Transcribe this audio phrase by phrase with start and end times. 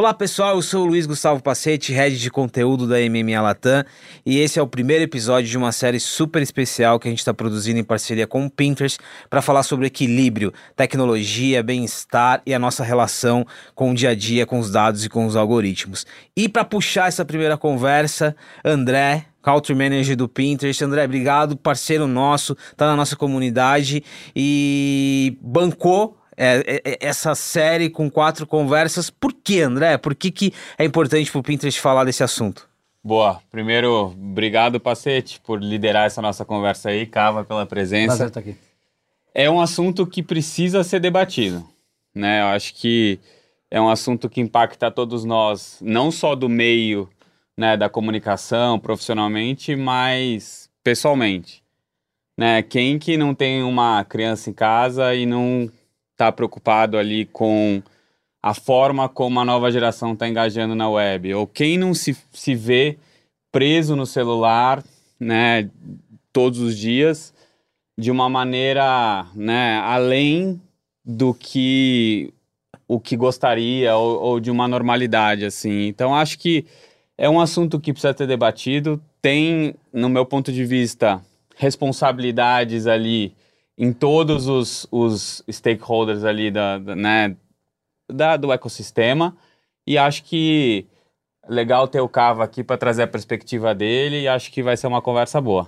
[0.00, 3.84] Olá pessoal, eu sou o Luiz Gustavo Pacete, head de conteúdo da MMA Latam,
[4.24, 7.34] e esse é o primeiro episódio de uma série super especial que a gente está
[7.34, 12.82] produzindo em parceria com o Pinterest para falar sobre equilíbrio, tecnologia, bem-estar e a nossa
[12.82, 16.06] relação com o dia a dia, com os dados e com os algoritmos.
[16.34, 20.82] E para puxar essa primeira conversa, André, Country Manager do Pinterest.
[20.82, 24.02] André, obrigado, parceiro nosso, tá na nossa comunidade
[24.34, 29.10] e bancou é, é, é, essa série com quatro conversas.
[29.10, 29.98] Por que, André?
[29.98, 32.66] Por que, que é importante para o Pinterest falar desse assunto?
[33.04, 33.42] Boa.
[33.50, 37.04] Primeiro, obrigado, Pacete, por liderar essa nossa conversa aí.
[37.04, 38.06] Cava pela presença.
[38.06, 38.56] Prazer estar aqui.
[39.34, 41.62] É um assunto que precisa ser debatido.
[42.14, 42.40] Né?
[42.40, 43.20] Eu acho que
[43.70, 47.06] é um assunto que impacta todos nós, não só do meio
[47.54, 51.62] né, da comunicação, profissionalmente, mas pessoalmente.
[52.34, 52.62] Né?
[52.62, 55.70] Quem que não tem uma criança em casa e não
[56.20, 57.82] está preocupado ali com
[58.42, 62.54] a forma como a nova geração está engajando na web, ou quem não se, se
[62.54, 62.98] vê
[63.50, 64.84] preso no celular,
[65.18, 65.70] né,
[66.30, 67.32] todos os dias,
[67.98, 70.60] de uma maneira, né, além
[71.04, 72.32] do que
[72.86, 75.86] o que gostaria ou, ou de uma normalidade assim.
[75.86, 76.66] Então acho que
[77.16, 79.00] é um assunto que precisa ser debatido.
[79.22, 81.22] Tem, no meu ponto de vista,
[81.56, 83.34] responsabilidades ali
[83.80, 87.34] em todos os, os stakeholders ali da, da, né,
[88.12, 89.34] da, do ecossistema.
[89.86, 90.86] E acho que
[91.48, 94.86] legal ter o Cava aqui para trazer a perspectiva dele e acho que vai ser
[94.86, 95.66] uma conversa boa.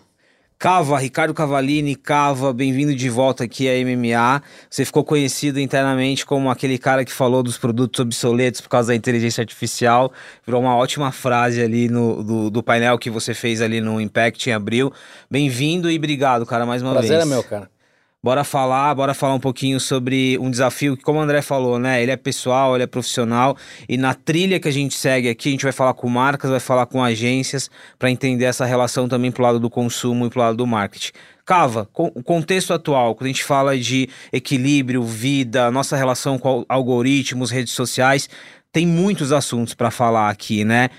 [0.59, 4.43] Cava, Ricardo Cavalini, Cava, bem-vindo de volta aqui à MMA.
[4.69, 8.95] Você ficou conhecido internamente como aquele cara que falou dos produtos obsoletos por causa da
[8.95, 10.13] inteligência artificial.
[10.45, 14.51] Virou uma ótima frase ali no, do, do painel que você fez ali no Impact
[14.51, 14.93] em abril.
[15.31, 17.21] Bem-vindo e obrigado, cara, mais uma Prazer vez.
[17.23, 17.82] Prazer é meu, cara.
[18.25, 22.01] Bora falar, bora falar um pouquinho sobre um desafio que, como o André falou, né?
[22.01, 23.57] Ele é pessoal, ele é profissional
[23.89, 26.61] e na trilha que a gente segue aqui, a gente vai falar com marcas, vai
[26.61, 27.69] falar com agências
[27.99, 31.11] para entender essa relação também pro lado do consumo e pro lado do marketing.
[31.45, 37.51] Cava, o contexto atual, quando a gente fala de equilíbrio, vida, nossa relação com algoritmos,
[37.51, 38.31] redes sociais,
[38.71, 40.91] tem muitos assuntos para falar aqui, né?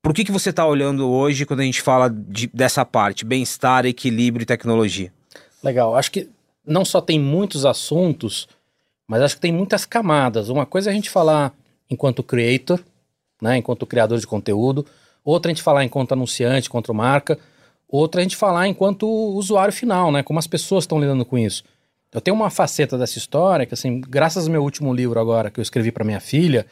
[0.00, 3.84] Por que, que você está olhando hoje quando a gente fala de, dessa parte, bem-estar,
[3.84, 5.12] equilíbrio e tecnologia?
[5.62, 6.28] Legal, acho que
[6.66, 8.48] não só tem muitos assuntos,
[9.06, 10.48] mas acho que tem muitas camadas.
[10.48, 11.52] Uma coisa é a gente falar
[11.90, 12.80] enquanto creator,
[13.40, 14.86] né, enquanto criador de conteúdo,
[15.24, 17.38] outra a gente falar enquanto anunciante, enquanto marca,
[17.88, 21.62] outra a gente falar enquanto usuário final, né, como as pessoas estão lidando com isso.
[22.12, 25.58] Eu tenho uma faceta dessa história que, assim, graças ao meu último livro agora que
[25.58, 26.64] eu escrevi para minha filha,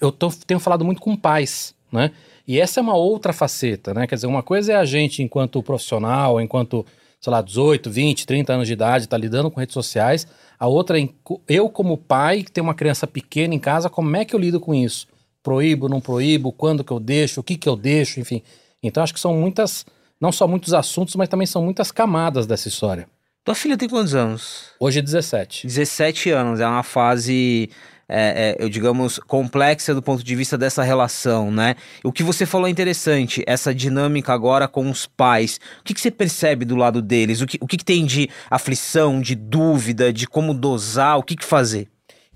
[0.00, 2.10] eu tô, tenho falado muito com pais, né?
[2.46, 4.06] E essa é uma outra faceta, né?
[4.06, 6.84] Quer dizer, uma coisa é a gente enquanto profissional, enquanto
[7.20, 10.26] sei lá, 18, 20, 30 anos de idade, está lidando com redes sociais.
[10.58, 11.08] A outra é
[11.48, 14.60] eu, como pai, que tenho uma criança pequena em casa, como é que eu lido
[14.60, 15.06] com isso?
[15.42, 16.52] Proíbo, não proíbo?
[16.52, 17.40] Quando que eu deixo?
[17.40, 18.20] O que que eu deixo?
[18.20, 18.42] Enfim.
[18.82, 19.84] Então acho que são muitas,
[20.20, 23.08] não só muitos assuntos, mas também são muitas camadas dessa história.
[23.44, 24.70] Tua filha tem quantos anos?
[24.80, 25.68] Hoje é 17.
[25.68, 27.70] 17 anos, é uma fase
[28.08, 31.74] é, é, eu digamos, complexa do ponto de vista dessa relação, né?
[32.04, 35.58] O que você falou é interessante, essa dinâmica agora com os pais.
[35.80, 37.40] O que, que você percebe do lado deles?
[37.40, 41.36] O que, o que, que tem de aflição, de dúvida, de como dosar, o que,
[41.36, 41.88] que fazer?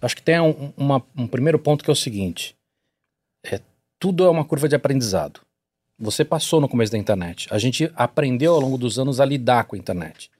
[0.02, 2.56] Acho que tem um, uma, um primeiro ponto que é o seguinte:
[3.44, 3.60] é,
[3.98, 5.40] tudo é uma curva de aprendizado.
[5.98, 7.46] Você passou no começo da internet.
[7.50, 10.30] A gente aprendeu ao longo dos anos a lidar com a internet.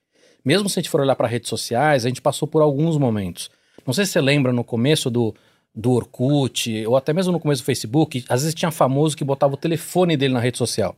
[0.43, 3.51] Mesmo se a gente for olhar para redes sociais, a gente passou por alguns momentos.
[3.87, 5.35] Não sei se você lembra no começo do,
[5.75, 9.55] do Orkut, ou até mesmo no começo do Facebook, às vezes tinha famoso que botava
[9.55, 10.97] o telefone dele na rede social.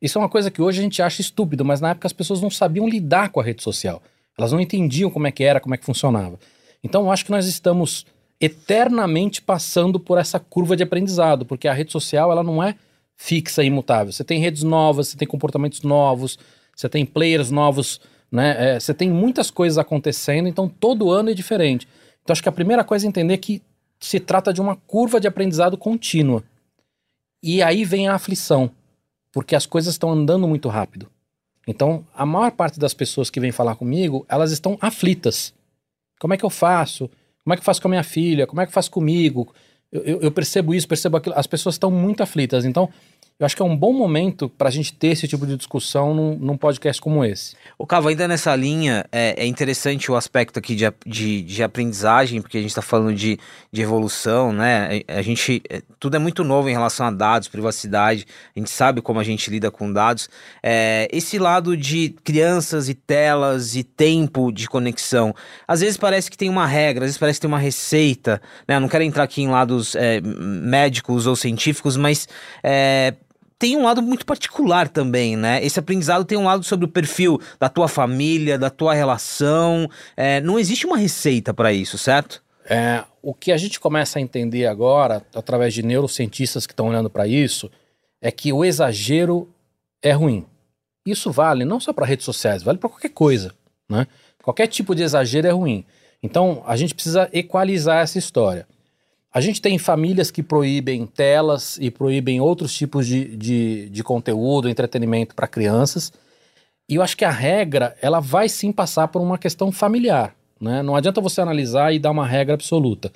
[0.00, 2.40] Isso é uma coisa que hoje a gente acha estúpido, mas na época as pessoas
[2.40, 4.02] não sabiam lidar com a rede social.
[4.38, 6.38] Elas não entendiam como é que era, como é que funcionava.
[6.82, 8.06] Então eu acho que nós estamos
[8.40, 12.74] eternamente passando por essa curva de aprendizado, porque a rede social ela não é
[13.14, 14.10] fixa e imutável.
[14.10, 16.38] Você tem redes novas, você tem comportamentos novos,
[16.74, 18.00] você tem players novos,
[18.32, 18.76] né?
[18.76, 21.86] É, você tem muitas coisas acontecendo, então todo ano é diferente.
[22.30, 23.60] Então acho que a primeira coisa é entender que
[23.98, 26.44] se trata de uma curva de aprendizado contínua.
[27.42, 28.70] E aí vem a aflição,
[29.32, 31.10] porque as coisas estão andando muito rápido.
[31.66, 35.52] Então, a maior parte das pessoas que vêm falar comigo, elas estão aflitas.
[36.20, 37.10] Como é que eu faço?
[37.42, 38.46] Como é que eu faço com a minha filha?
[38.46, 39.52] Como é que eu faço comigo?
[39.90, 41.34] Eu, eu, eu percebo isso, percebo aquilo.
[41.36, 42.64] As pessoas estão muito aflitas.
[42.64, 42.88] Então,
[43.40, 46.12] eu acho que é um bom momento para a gente ter esse tipo de discussão
[46.14, 47.56] num, num podcast como esse.
[47.78, 52.42] O Cavo, ainda nessa linha, é, é interessante o aspecto aqui de, de, de aprendizagem,
[52.42, 53.38] porque a gente está falando de,
[53.72, 55.02] de evolução, né?
[55.08, 58.68] A, a gente, é, tudo é muito novo em relação a dados, privacidade, a gente
[58.68, 60.28] sabe como a gente lida com dados.
[60.62, 65.34] É, esse lado de crianças e telas e tempo de conexão,
[65.66, 68.38] às vezes parece que tem uma regra, às vezes parece que tem uma receita,
[68.68, 68.76] né?
[68.76, 72.28] Eu não quero entrar aqui em lados é, médicos ou científicos, mas
[72.62, 73.14] é,
[73.60, 75.62] tem um lado muito particular também, né?
[75.62, 79.86] Esse aprendizado tem um lado sobre o perfil da tua família, da tua relação.
[80.16, 82.42] É, não existe uma receita para isso, certo?
[82.64, 87.10] É, o que a gente começa a entender agora, através de neurocientistas que estão olhando
[87.10, 87.70] para isso,
[88.22, 89.46] é que o exagero
[90.02, 90.46] é ruim.
[91.04, 93.52] Isso vale não só para redes sociais, vale para qualquer coisa,
[93.90, 94.06] né?
[94.42, 95.84] Qualquer tipo de exagero é ruim.
[96.22, 98.66] Então, a gente precisa equalizar essa história.
[99.32, 104.68] A gente tem famílias que proíbem telas e proíbem outros tipos de, de, de conteúdo,
[104.68, 106.12] entretenimento para crianças.
[106.88, 110.34] E eu acho que a regra, ela vai sim passar por uma questão familiar.
[110.60, 110.82] Né?
[110.82, 113.12] Não adianta você analisar e dar uma regra absoluta.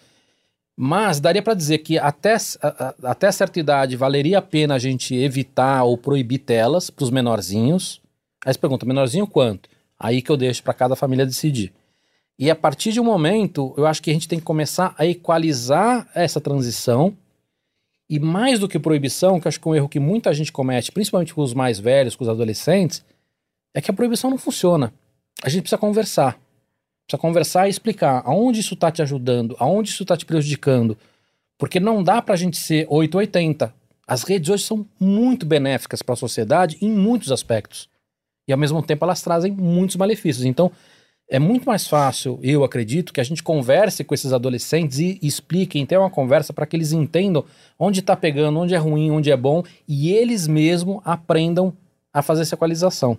[0.77, 2.37] Mas daria para dizer que até,
[3.03, 8.01] até certa idade valeria a pena a gente evitar ou proibir telas para os menorzinhos.
[8.45, 9.69] Aí você pergunta, menorzinho quanto?
[9.99, 11.73] Aí que eu deixo para cada família decidir.
[12.39, 15.07] E a partir de um momento, eu acho que a gente tem que começar a
[15.07, 17.17] equalizar essa transição.
[18.11, 20.93] E mais do que proibição, que acho que é um erro que muita gente comete,
[20.93, 23.05] principalmente com os mais velhos, com os adolescentes,
[23.73, 24.93] é que a proibição não funciona.
[25.43, 26.39] A gente precisa conversar.
[27.07, 30.99] Precisa conversar e explicar aonde isso está te ajudando, aonde isso está te prejudicando.
[31.57, 33.73] Porque não dá para a gente ser 880.
[34.07, 37.89] As redes hoje são muito benéficas para a sociedade em muitos aspectos.
[38.47, 40.45] E ao mesmo tempo elas trazem muitos malefícios.
[40.45, 40.71] Então,
[41.29, 45.87] é muito mais fácil, eu acredito, que a gente converse com esses adolescentes e expliquem,
[45.87, 47.45] tenha uma conversa para que eles entendam
[47.79, 51.73] onde está pegando, onde é ruim, onde é bom, e eles mesmos aprendam
[52.13, 53.19] a fazer essa equalização.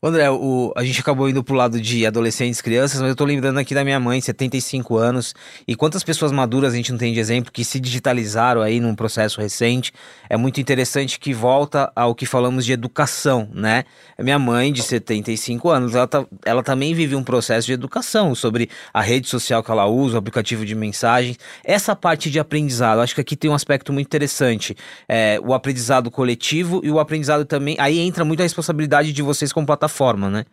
[0.00, 3.58] André, o, a gente acabou indo pro lado de adolescentes, crianças, mas eu tô lembrando
[3.58, 5.34] aqui da minha mãe, 75 anos,
[5.66, 8.94] e quantas pessoas maduras a gente não tem de exemplo que se digitalizaram aí num
[8.94, 9.92] processo recente.
[10.30, 13.84] É muito interessante que volta ao que falamos de educação, né?
[14.16, 18.70] Minha mãe, de 75 anos, ela, tá, ela também vive um processo de educação sobre
[18.94, 21.40] a rede social que ela usa, o aplicativo de mensagens.
[21.64, 24.76] Essa parte de aprendizado, acho que aqui tem um aspecto muito interessante.
[25.08, 27.74] É, o aprendizado coletivo e o aprendizado também.
[27.80, 30.44] Aí entra muito a responsabilidade de vocês como plataforma plataforma, né?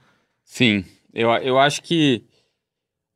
[0.44, 2.24] Sim, eu, eu acho que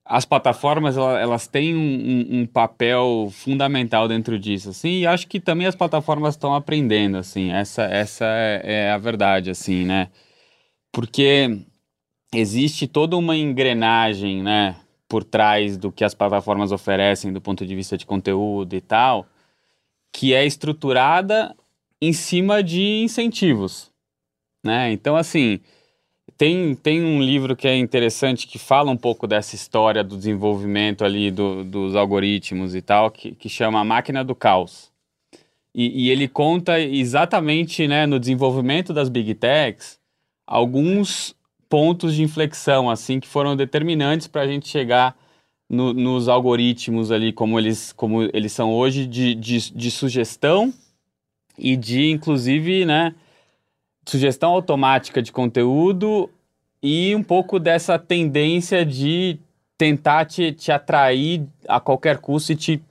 [0.05, 5.67] as plataformas elas têm um, um, papel fundamental dentro disso, assim, e acho que também
[5.67, 10.09] as plataformas estão aprendendo, assim, essa, essa é, é, a verdade, assim, né?
[10.91, 11.59] Porque
[12.33, 14.75] existe toda uma engrenagem, né,
[15.07, 19.27] por trás do que as plataformas oferecem do ponto de vista de conteúdo e tal,
[20.11, 21.55] que é estruturada
[22.01, 23.91] em cima de incentivos,
[24.63, 24.91] né?
[24.91, 25.59] Então, assim,
[26.39, 31.03] tem, tem um livro que é interessante que fala um pouco dessa história do desenvolvimento
[31.03, 34.89] ali do, dos algoritmos e tal, que, que chama A Máquina do Caos.
[35.75, 39.99] E, e, ele conta exatamente né, no desenvolvimento das big techs
[40.47, 41.35] alguns
[41.67, 45.15] pontos de inflexão assim que foram determinantes para a gente chegar
[45.69, 50.73] no, nos algoritmos ali como eles, como eles são hoje de, de, de sugestão
[51.57, 53.13] e de inclusive né,
[54.09, 56.29] sugestão automática de conteúdo
[56.81, 59.37] e um pouco dessa tendência de
[59.77, 62.81] tentar te, te atrair a qualquer custo e te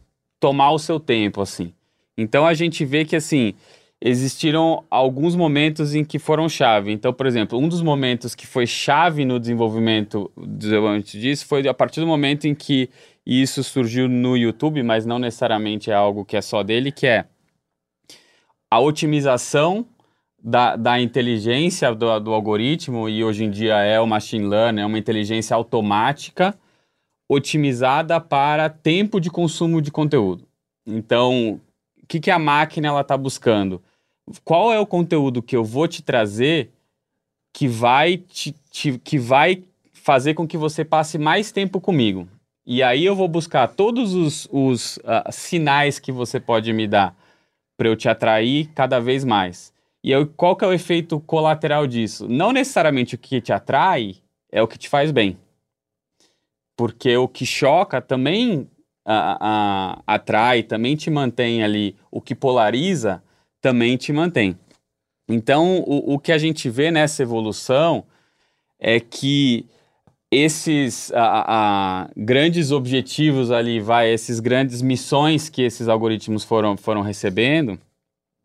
[0.41, 1.73] tomar o seu tempo, assim.
[2.17, 3.55] Então a gente vê que, assim,
[4.01, 6.93] existiram alguns momentos em que foram chave.
[6.93, 11.75] Então, por exemplo, um dos momentos que foi chave no desenvolvimento, desenvolvimento disso foi a
[11.75, 12.89] partir do momento em que
[13.27, 17.27] isso surgiu no YouTube, mas não necessariamente é algo que é só dele, que é
[18.71, 19.87] a otimização
[20.43, 24.87] da, da inteligência do, do algoritmo, e hoje em dia é o machine learning, é
[24.87, 26.57] uma inteligência automática
[27.29, 30.47] otimizada para tempo de consumo de conteúdo.
[30.87, 31.61] Então,
[32.03, 33.83] o que, que a máquina está buscando?
[34.45, 36.71] Qual é o conteúdo que eu vou te trazer
[37.53, 42.27] que vai, te, te, que vai fazer com que você passe mais tempo comigo?
[42.65, 47.15] E aí eu vou buscar todos os, os uh, sinais que você pode me dar
[47.77, 49.73] para eu te atrair cada vez mais.
[50.03, 52.29] E aí, qual que é o efeito colateral disso?
[52.29, 54.17] Não necessariamente o que te atrai
[54.51, 55.37] é o que te faz bem.
[56.77, 58.71] Porque o que choca também
[59.05, 61.97] a, a, atrai, também te mantém ali.
[62.11, 63.23] O que polariza
[63.61, 64.57] também te mantém.
[65.29, 68.05] Então, o, o que a gente vê nessa evolução
[68.79, 69.67] é que
[70.31, 77.01] esses a, a, grandes objetivos ali, vai, esses grandes missões que esses algoritmos foram, foram
[77.01, 77.79] recebendo,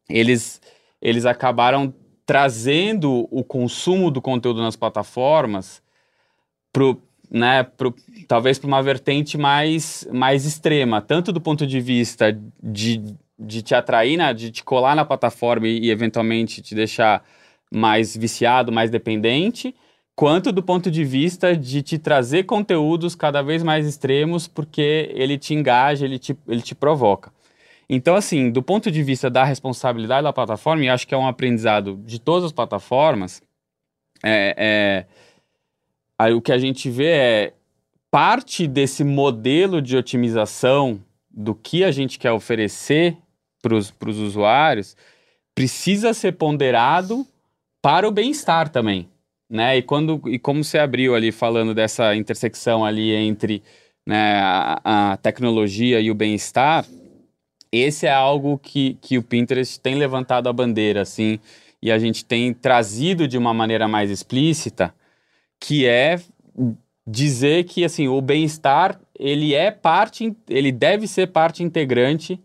[0.10, 0.62] eles,
[1.04, 1.94] eles acabaram
[2.26, 5.84] trazendo o consumo do conteúdo nas plataformas
[6.72, 6.98] pro,
[7.30, 7.94] né, pro,
[8.26, 12.32] talvez para uma vertente mais, mais extrema, tanto do ponto de vista
[12.64, 13.04] de,
[13.38, 17.22] de te atrair, né, de te colar na plataforma e, e eventualmente te deixar
[17.70, 19.76] mais viciado, mais dependente,
[20.16, 25.38] quanto do ponto de vista de te trazer conteúdos cada vez mais extremos, porque ele
[25.38, 27.30] te engaja, ele te, ele te provoca.
[27.94, 31.28] Então, assim, do ponto de vista da responsabilidade da plataforma, e acho que é um
[31.28, 33.42] aprendizado de todas as plataformas,
[34.24, 35.06] é,
[36.20, 37.54] é, o que a gente vê é
[38.10, 43.18] parte desse modelo de otimização do que a gente quer oferecer
[43.62, 44.96] para os usuários
[45.56, 47.26] precisa ser ponderado
[47.82, 49.10] para o bem-estar também
[49.54, 49.78] né?
[49.78, 53.62] E quando e como você abriu ali falando dessa intersecção ali entre
[54.04, 56.86] né, a, a tecnologia e o bem-estar,
[57.74, 61.40] esse é algo que, que o Pinterest tem levantado a bandeira, assim,
[61.82, 64.94] e a gente tem trazido de uma maneira mais explícita,
[65.60, 66.22] que é
[67.06, 72.40] dizer que assim o bem-estar ele é parte, ele deve ser parte integrante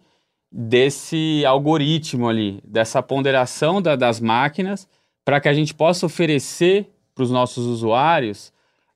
[0.50, 4.88] desse algoritmo ali, dessa ponderação da, das máquinas,
[5.24, 8.52] para que a gente possa oferecer para os nossos usuários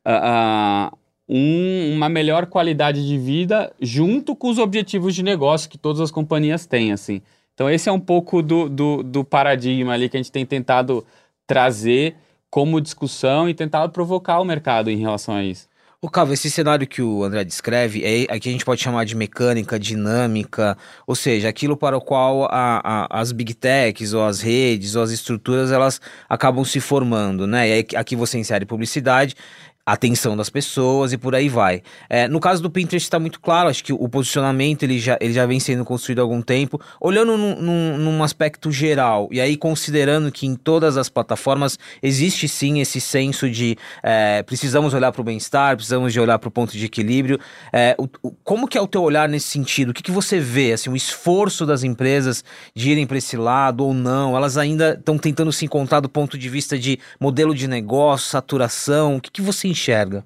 [0.06, 0.98] uh, uh,
[1.28, 6.10] um, uma melhor qualidade de vida junto com os objetivos de negócio que todas as
[6.10, 7.22] companhias têm, assim.
[7.54, 11.04] Então esse é um pouco do, do, do paradigma ali que a gente tem tentado
[11.46, 12.16] trazer
[12.50, 15.72] como discussão e tentado provocar o mercado em relação a isso.
[16.04, 19.14] O Cavo, esse cenário que o André descreve, é, aqui a gente pode chamar de
[19.14, 20.76] mecânica, dinâmica,
[21.06, 25.02] ou seja, aquilo para o qual a, a, as big techs, ou as redes, ou
[25.04, 27.68] as estruturas, elas acabam se formando, né?
[27.68, 29.36] E aí, aqui você insere publicidade,
[29.84, 31.82] atenção das pessoas e por aí vai.
[32.08, 35.32] É, no caso do Pinterest está muito claro, acho que o posicionamento ele já, ele
[35.32, 36.80] já vem sendo construído há algum tempo.
[37.00, 42.46] Olhando num, num, num, aspecto geral, e aí considerando que em todas as plataformas existe
[42.46, 46.52] sim esse senso de é, precisamos olhar para o bem-estar, precisamos de olhar para o
[46.52, 47.40] ponto de equilíbrio.
[47.72, 49.90] É, o, o, como que é o teu olhar nesse sentido?
[49.90, 50.72] O que, que você vê?
[50.72, 54.36] Assim, o esforço das empresas de irem para esse lado ou não?
[54.36, 59.16] Elas ainda estão tentando se encontrar do ponto de vista de modelo de negócio, saturação?
[59.16, 60.24] O que, que você enxerga?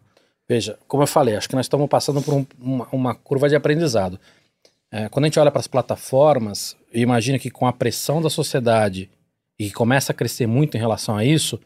[0.49, 3.57] Veja, como eu falei, acho que nós estamos passando por um, uma, uma, curva de
[3.57, 4.19] aprendizado.
[4.93, 9.11] É, quando a gente olha para as plataformas, imagina que com a pressão da sociedade
[9.59, 11.61] e que começa a crescer muito em relação a isso,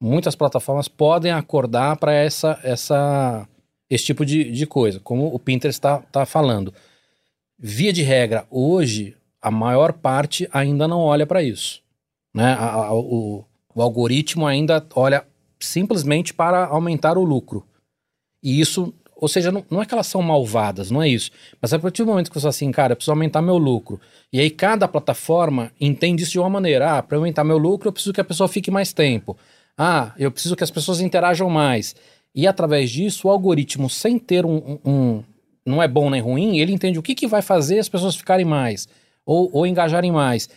[0.00, 3.46] muitas plataformas podem acordar para essa, essa,
[3.90, 6.72] esse tipo de, de coisa, como o Pinterest está tá falando.
[7.58, 11.82] Via de regra, hoje, a maior parte ainda não olha para isso.
[12.34, 12.54] Né?
[12.54, 15.24] A, a, o, o algoritmo ainda olha
[15.64, 17.64] simplesmente para aumentar o lucro.
[18.42, 21.30] E isso, ou seja, não, não, é que elas são malvadas, não é isso.
[21.60, 24.00] Mas a partir do momento que você fala assim, cara, eu preciso aumentar meu lucro.
[24.32, 26.98] E aí cada plataforma entende isso de uma maneira.
[26.98, 29.36] Ah, para aumentar meu lucro, eu preciso que a pessoa fique mais tempo.
[29.76, 31.94] Ah, eu preciso que as pessoas interajam mais.
[32.34, 35.22] E através disso, o algoritmo, sem ter um, um,
[35.64, 38.44] não é bom nem ruim, ele entende o que, que vai fazer as pessoas ficarem
[38.44, 38.88] mais
[39.24, 40.48] ou, ou engajarem mais.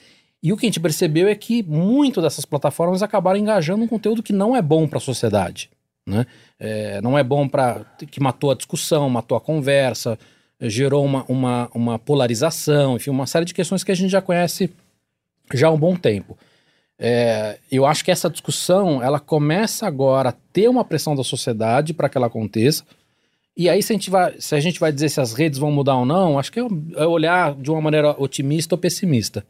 [0.46, 4.22] E o que a gente percebeu é que muito dessas plataformas acabaram engajando um conteúdo
[4.22, 5.72] que não é bom para a sociedade.
[6.06, 6.24] Né?
[6.60, 7.84] É, não é bom para.
[8.12, 10.20] que matou a discussão, matou a conversa,
[10.62, 14.70] gerou uma, uma, uma polarização, enfim, uma série de questões que a gente já conhece
[15.52, 16.38] já há um bom tempo.
[17.00, 21.92] É, eu acho que essa discussão ela começa agora a ter uma pressão da sociedade
[21.92, 22.84] para que ela aconteça.
[23.58, 25.72] E aí, se a, gente vai, se a gente vai dizer se as redes vão
[25.72, 29.44] mudar ou não, acho que é, é olhar de uma maneira otimista ou pessimista.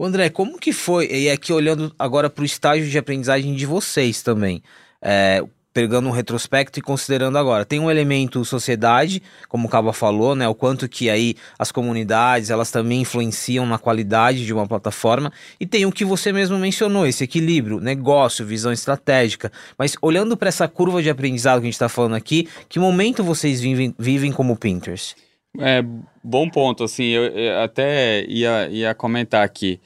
[0.00, 3.66] O André, como que foi, e aqui olhando agora para o estágio de aprendizagem de
[3.66, 4.62] vocês também,
[5.02, 5.42] é,
[5.74, 10.46] pegando um retrospecto e considerando agora, tem um elemento sociedade, como o Caba falou, né,
[10.46, 15.66] o quanto que aí as comunidades, elas também influenciam na qualidade de uma plataforma, e
[15.66, 20.68] tem o que você mesmo mencionou, esse equilíbrio, negócio, visão estratégica, mas olhando para essa
[20.68, 24.56] curva de aprendizado que a gente está falando aqui, que momento vocês vivem, vivem como
[24.56, 25.16] Pinterest?
[25.56, 25.82] É,
[26.22, 29.80] bom ponto, assim, eu, eu até ia, ia comentar aqui.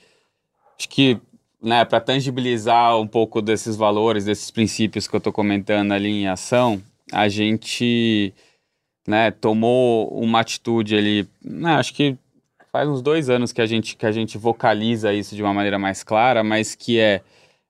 [0.79, 1.19] Acho que,
[1.63, 6.27] né, para tangibilizar um pouco desses valores, desses princípios que eu estou comentando ali em
[6.27, 8.35] ação, a gente,
[9.07, 12.17] né, tomou uma atitude ali, né, acho que
[12.73, 15.79] faz uns dois anos que a gente, que a gente vocaliza isso de uma maneira
[15.79, 17.21] mais clara, mas que é,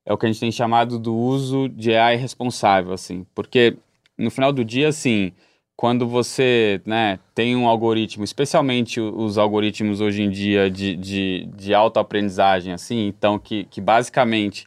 [0.06, 3.76] é o que a gente tem chamado do uso de AI responsável, assim, porque
[4.16, 5.32] no final do dia, assim,
[5.76, 11.74] quando você né, tem um algoritmo, especialmente os algoritmos hoje em dia de, de, de
[11.74, 14.66] autoaprendizagem, assim, então que, que basicamente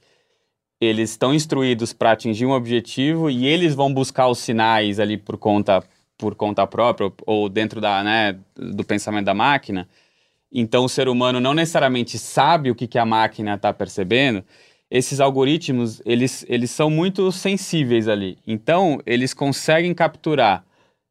[0.79, 5.38] eles estão instruídos para atingir um objetivo e eles vão buscar os sinais ali por
[5.38, 5.83] conta,
[6.17, 9.88] por conta própria ou dentro da, né, do pensamento da máquina.
[10.51, 14.43] então o ser humano não necessariamente sabe o que, que a máquina está percebendo,
[14.89, 18.38] esses algoritmos, eles, eles são muito sensíveis ali.
[18.45, 20.63] Então, eles conseguem capturar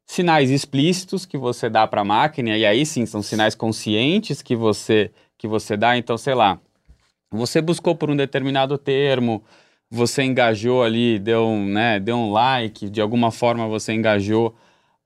[0.05, 4.55] sinais explícitos que você dá para a máquina, e aí sim, são sinais conscientes que
[4.55, 5.97] você, que você dá.
[5.97, 6.59] Então, sei lá,
[7.31, 9.43] você buscou por um determinado termo,
[9.89, 14.55] você engajou ali, deu, né, deu um like, de alguma forma você engajou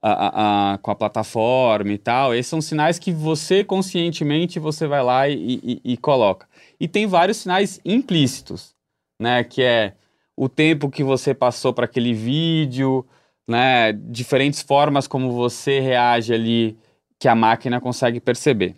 [0.02, 2.34] a, a, a, com a plataforma e tal.
[2.34, 6.46] Esses são sinais que você conscientemente você vai lá e, e, e coloca.
[6.78, 8.74] E tem vários sinais implícitos,
[9.20, 9.44] né?
[9.44, 9.94] Que é
[10.36, 13.06] o tempo que você passou para aquele vídeo,
[13.50, 13.92] né?
[13.92, 16.78] Diferentes formas como você reage ali
[17.18, 18.76] que a máquina consegue perceber.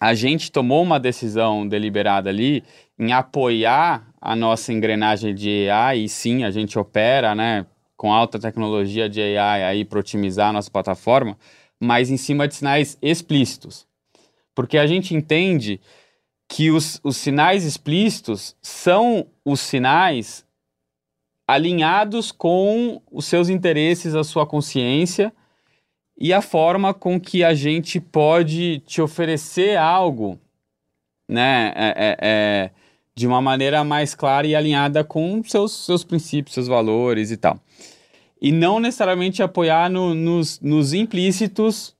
[0.00, 2.62] A gente tomou uma decisão deliberada ali
[2.96, 8.38] em apoiar a nossa engrenagem de AI e sim, a gente opera, né, com alta
[8.38, 11.36] tecnologia de AI aí para otimizar a nossa plataforma,
[11.80, 13.84] mas em cima de sinais explícitos.
[14.54, 15.80] Porque a gente entende
[16.48, 20.46] que os, os sinais explícitos são os sinais
[21.48, 25.32] alinhados com os seus interesses, a sua consciência
[26.20, 30.38] e a forma com que a gente pode te oferecer algo,
[31.26, 32.70] né, é, é, é,
[33.14, 37.58] de uma maneira mais clara e alinhada com seus, seus princípios, seus valores e tal.
[38.42, 41.96] E não necessariamente apoiar no, nos, nos implícitos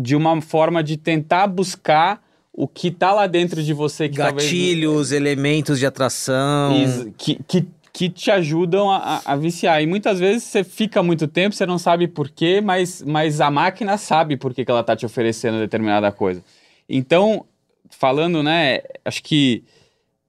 [0.00, 4.92] de uma forma de tentar buscar o que tá lá dentro de você que gatilhos,
[4.92, 5.12] talvez...
[5.12, 9.80] elementos de atração que, que, que te ajudam a, a, viciar.
[9.80, 13.52] E muitas vezes você fica muito tempo, você não sabe por quê, mas, mas a
[13.52, 16.42] máquina sabe por que, que ela tá te oferecendo determinada coisa.
[16.88, 17.46] Então,
[17.88, 19.62] falando, né, acho que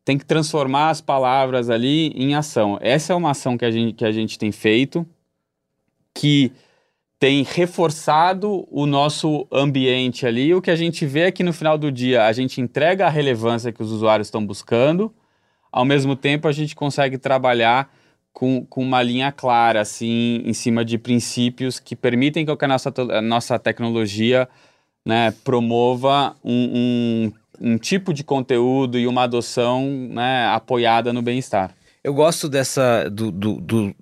[0.06, 2.78] tem que transformar as palavras ali em ação.
[2.82, 5.04] Essa é uma ação que a gente, que a gente tem feito,
[6.14, 6.52] que
[7.18, 10.54] tem reforçado o nosso ambiente ali.
[10.54, 13.10] O que a gente vê é que no final do dia a gente entrega a
[13.10, 15.12] relevância que os usuários estão buscando,
[15.76, 17.94] ao mesmo tempo a gente consegue trabalhar
[18.32, 22.94] com, com uma linha clara, assim, em cima de princípios que permitem que a nossa,
[23.12, 24.48] a nossa tecnologia
[25.06, 31.76] né, promova um, um, um tipo de conteúdo e uma adoção né, apoiada no bem-estar.
[32.02, 33.96] Eu gosto dessa do, do, do,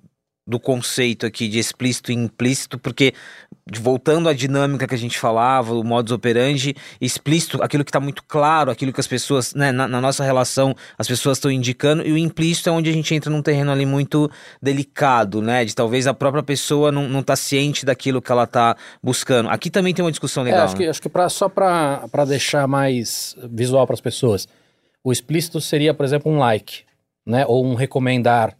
[0.46, 3.14] do conceito aqui de explícito e implícito, porque
[3.80, 8.22] voltando à dinâmica que a gente falava, o modus operandi, explícito, aquilo que está muito
[8.24, 12.12] claro, aquilo que as pessoas, né, na, na nossa relação, as pessoas estão indicando, e
[12.12, 16.06] o implícito é onde a gente entra num terreno ali muito delicado, né, de talvez
[16.06, 19.48] a própria pessoa não, não tá ciente daquilo que ela está buscando.
[19.48, 20.60] Aqui também tem uma discussão legal.
[20.60, 24.46] É, acho, que, acho que pra, só para deixar mais visual para as pessoas,
[25.02, 26.82] o explícito seria, por exemplo, um like,
[27.26, 28.54] né, ou um recomendar,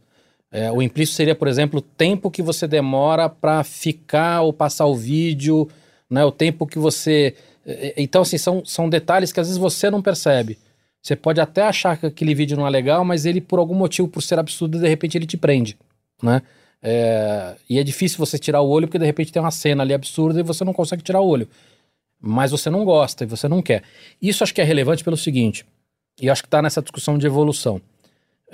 [0.54, 4.86] é, o implícito seria, por exemplo, o tempo que você demora para ficar ou passar
[4.86, 5.68] o vídeo,
[6.08, 6.24] né?
[6.24, 7.34] o tempo que você.
[7.66, 10.56] É, é, então, assim, são, são detalhes que às vezes você não percebe.
[11.02, 14.06] Você pode até achar que aquele vídeo não é legal, mas ele, por algum motivo,
[14.06, 15.76] por ser absurdo, de repente ele te prende,
[16.22, 16.40] né?
[16.80, 19.92] É, e é difícil você tirar o olho porque de repente tem uma cena ali
[19.92, 21.48] absurda e você não consegue tirar o olho.
[22.20, 23.82] Mas você não gosta e você não quer.
[24.22, 25.66] Isso acho que é relevante pelo seguinte,
[26.20, 27.80] e acho que está nessa discussão de evolução.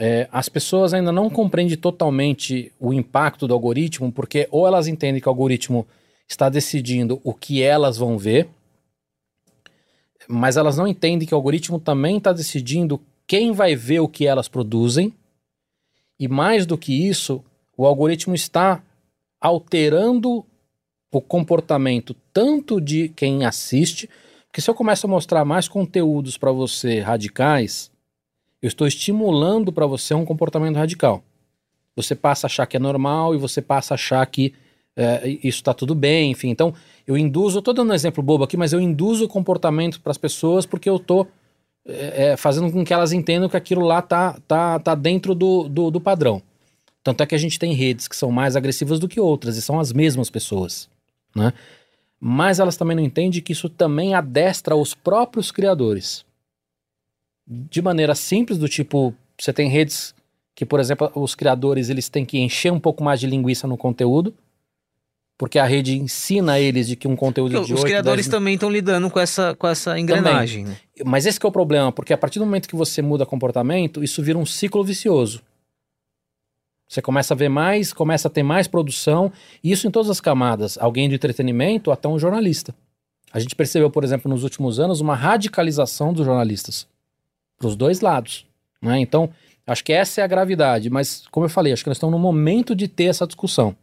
[0.02, 5.20] É, as pessoas ainda não compreendem totalmente o impacto do algoritmo, porque ou elas entendem
[5.20, 5.86] que o algoritmo
[6.26, 8.48] está decidindo o que elas vão ver,
[10.26, 14.26] mas elas não entendem que o algoritmo também está decidindo quem vai ver o que
[14.26, 15.12] elas produzem,
[16.18, 17.44] e mais do que isso,
[17.76, 18.82] o algoritmo está
[19.38, 20.46] alterando
[21.12, 24.08] o comportamento tanto de quem assiste,
[24.46, 27.90] porque se eu começo a mostrar mais conteúdos para você radicais,
[28.62, 31.22] eu estou estimulando para você um comportamento radical.
[31.96, 34.52] Você passa a achar que é normal e você passa a achar que
[34.96, 36.50] é, isso está tudo bem, enfim.
[36.50, 36.74] Então,
[37.06, 40.18] eu induzo, estou dando um exemplo bobo aqui, mas eu induzo o comportamento para as
[40.18, 41.26] pessoas porque eu estou
[41.86, 45.68] é, é, fazendo com que elas entendam que aquilo lá tá, tá, tá dentro do,
[45.68, 46.42] do, do padrão.
[47.02, 49.62] Tanto é que a gente tem redes que são mais agressivas do que outras e
[49.62, 50.88] são as mesmas pessoas,
[51.34, 51.54] né?
[52.22, 56.26] Mas elas também não entendem que isso também adestra os próprios criadores
[57.50, 60.14] de maneira simples, do tipo, você tem redes
[60.54, 63.76] que, por exemplo, os criadores eles têm que encher um pouco mais de linguiça no
[63.76, 64.32] conteúdo,
[65.36, 68.30] porque a rede ensina eles de que um conteúdo então, de Os 8, criadores 10...
[68.30, 70.64] também estão lidando com essa, com essa engrenagem.
[70.64, 70.76] Né?
[71.04, 74.22] Mas esse é o problema, porque a partir do momento que você muda comportamento, isso
[74.22, 75.42] vira um ciclo vicioso.
[76.86, 79.32] Você começa a ver mais, começa a ter mais produção,
[79.64, 82.74] e isso em todas as camadas, alguém do entretenimento até um jornalista.
[83.32, 86.86] A gente percebeu, por exemplo, nos últimos anos, uma radicalização dos jornalistas
[87.60, 88.46] para os dois lados.
[88.82, 88.98] Né?
[88.98, 89.30] Então,
[89.66, 92.18] acho que essa é a gravidade, mas, como eu falei, acho que nós estamos no
[92.18, 93.76] momento de ter essa discussão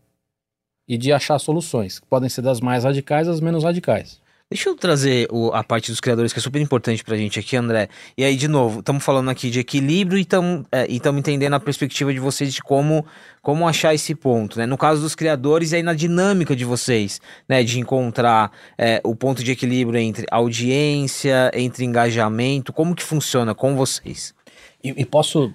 [0.88, 4.20] e de achar soluções, que podem ser das mais radicais às menos radicais.
[4.50, 7.58] Deixa eu trazer o, a parte dos criadores, que é super importante pra gente aqui,
[7.58, 7.90] André.
[8.18, 12.14] E aí, de novo, estamos falando aqui de equilíbrio e estamos é, entendendo a perspectiva
[12.14, 13.06] de vocês de como,
[13.42, 14.66] como achar esse ponto, né?
[14.66, 17.62] No caso dos criadores, e aí na dinâmica de vocês, né?
[17.62, 23.76] De encontrar é, o ponto de equilíbrio entre audiência, entre engajamento, como que funciona com
[23.76, 24.34] vocês?
[24.82, 25.54] E, e posso,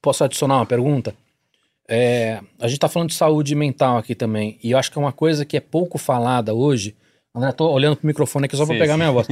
[0.00, 1.14] posso adicionar uma pergunta?
[1.86, 5.02] É, a gente está falando de saúde mental aqui também, e eu acho que é
[5.02, 6.96] uma coisa que é pouco falada hoje
[7.34, 8.98] André, tô olhando pro microfone aqui só para pegar sim.
[8.98, 9.26] minha voz.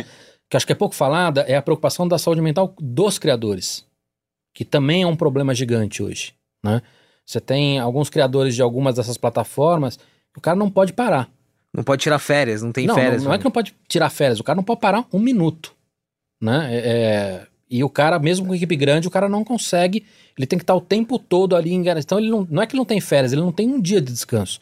[0.50, 3.84] Que acho que é pouco falada é a preocupação da saúde mental dos criadores,
[4.54, 6.32] que também é um problema gigante hoje,
[6.64, 6.80] né?
[7.26, 9.98] Você tem alguns criadores de algumas dessas plataformas,
[10.34, 11.28] o cara não pode parar.
[11.74, 13.22] Não pode tirar férias, não tem não, férias.
[13.22, 15.74] Não, não é que não pode tirar férias, o cara não pode parar um minuto,
[16.40, 16.68] né?
[16.72, 20.06] É, é e o cara, mesmo com equipe grande, o cara não consegue,
[20.36, 22.72] ele tem que estar o tempo todo ali em Então ele não, não é que
[22.72, 24.60] ele não tem férias, ele não tem um dia de descanso.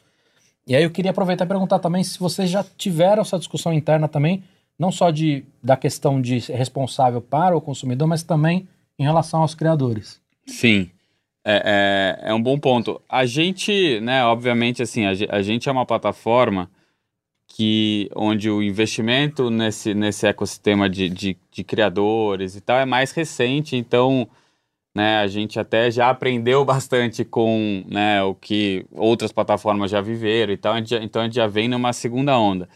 [0.66, 4.09] E aí eu queria aproveitar e perguntar também se vocês já tiveram essa discussão interna
[4.09, 4.42] também,
[4.79, 9.55] não só de, da questão de responsável para o consumidor, mas também em relação aos
[9.55, 10.20] criadores.
[10.46, 10.90] Sim,
[11.44, 13.00] é, é, é um bom ponto.
[13.09, 16.68] A gente, né, obviamente, assim, a, a gente é uma plataforma
[17.46, 23.12] que onde o investimento nesse, nesse ecossistema de, de, de criadores e tal é mais
[23.12, 24.29] recente, então
[24.96, 25.18] né?
[25.18, 30.56] A gente até já aprendeu bastante com né, o que outras plataformas já viveram e
[30.56, 32.66] tal, a já, então a gente já vem numa segunda onda.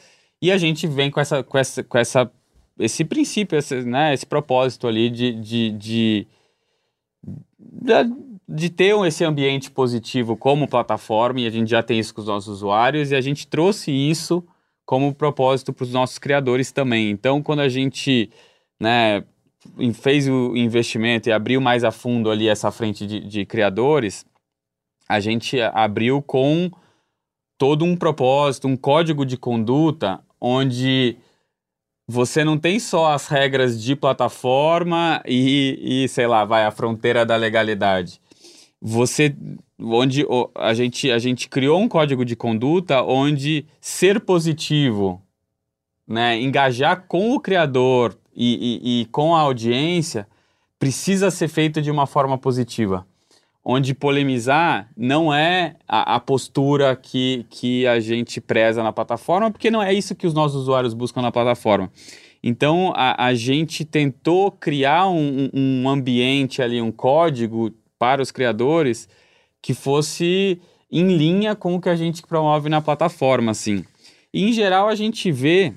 [0.42, 2.30] E a gente vem com essa, com essa, com essa
[2.78, 6.28] esse princípio, esse, né, esse propósito ali de, de, de,
[7.58, 7.94] de,
[8.46, 12.26] de ter esse ambiente positivo como plataforma, e a gente já tem isso com os
[12.26, 14.44] nossos usuários, e a gente trouxe isso
[14.84, 17.10] como propósito para os nossos criadores também.
[17.10, 18.30] Então, quando a gente
[18.78, 19.24] né,
[19.94, 24.24] fez o investimento e abriu mais a fundo ali essa frente de, de criadores,
[25.08, 26.70] a gente abriu com
[27.58, 31.16] todo um propósito, um código de conduta, onde
[32.08, 37.24] você não tem só as regras de plataforma e, e sei lá, vai a fronteira
[37.26, 38.20] da legalidade.
[38.80, 39.36] Você,
[39.78, 45.22] onde a gente, a gente criou um código de conduta onde ser positivo,
[46.08, 50.26] né, engajar com o criador, e, e, e com a audiência
[50.78, 53.06] precisa ser feito de uma forma positiva
[53.64, 59.70] onde polemizar não é a, a, postura que, que a gente preza na plataforma, porque
[59.70, 61.90] não é isso que os nossos usuários buscam na plataforma.
[62.42, 69.08] Então, a, a gente tentou criar um, um ambiente ali, um código para os criadores
[69.60, 70.58] que fosse
[70.90, 73.84] em linha com o que a gente promove na plataforma, assim.
[74.32, 75.74] E, em geral, a gente vê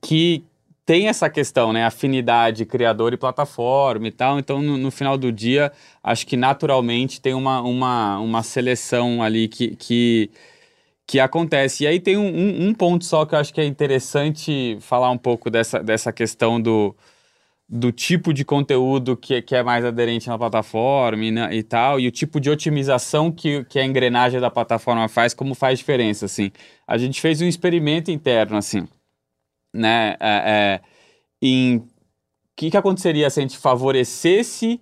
[0.00, 0.44] que,
[0.88, 1.84] tem essa questão, né?
[1.84, 4.38] Afinidade criador e plataforma e tal.
[4.38, 5.70] Então, no, no, final do dia,
[6.02, 10.30] acho que naturalmente tem uma, uma, uma seleção ali que, que,
[11.06, 11.84] que acontece.
[11.84, 15.18] E aí tem um, um, ponto só que eu acho que é interessante falar um
[15.18, 16.96] pouco dessa, dessa questão do,
[17.68, 22.00] do tipo de conteúdo que, que é mais aderente na plataforma e, né, e tal,
[22.00, 26.24] e o tipo de otimização que, que a engrenagem da plataforma faz, como faz diferença,
[26.24, 26.50] assim.
[26.86, 28.88] A gente fez um experimento interno, assim
[29.72, 30.16] né?
[30.20, 30.80] É, é,
[31.40, 31.82] em o
[32.56, 34.80] que, que aconteceria se a gente favorecesse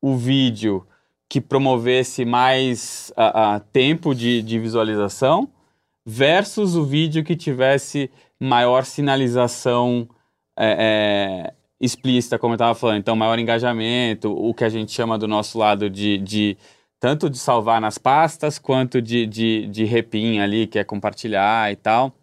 [0.00, 0.86] o vídeo
[1.28, 5.48] que promovesse mais uh, uh, tempo de, de visualização
[6.04, 10.08] versus o vídeo que tivesse maior sinalização
[10.56, 12.98] é, é, explícita, como eu estava falando.
[12.98, 16.56] Então, maior engajamento, o que a gente chama do nosso lado de, de
[17.00, 22.14] tanto de salvar nas pastas quanto de, de, de ali, que é compartilhar e tal.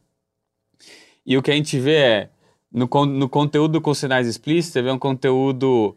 [1.32, 2.30] E o que a gente vê é,
[2.70, 5.96] no, no conteúdo com sinais explícitos, você vê um conteúdo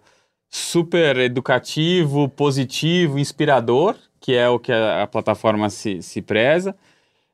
[0.49, 6.77] super educativo, positivo, inspirador, que é o que a, a plataforma se, se preza.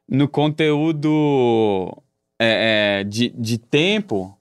[0.09, 1.95] No conteúdo
[2.39, 4.35] é, é, de, de tempo,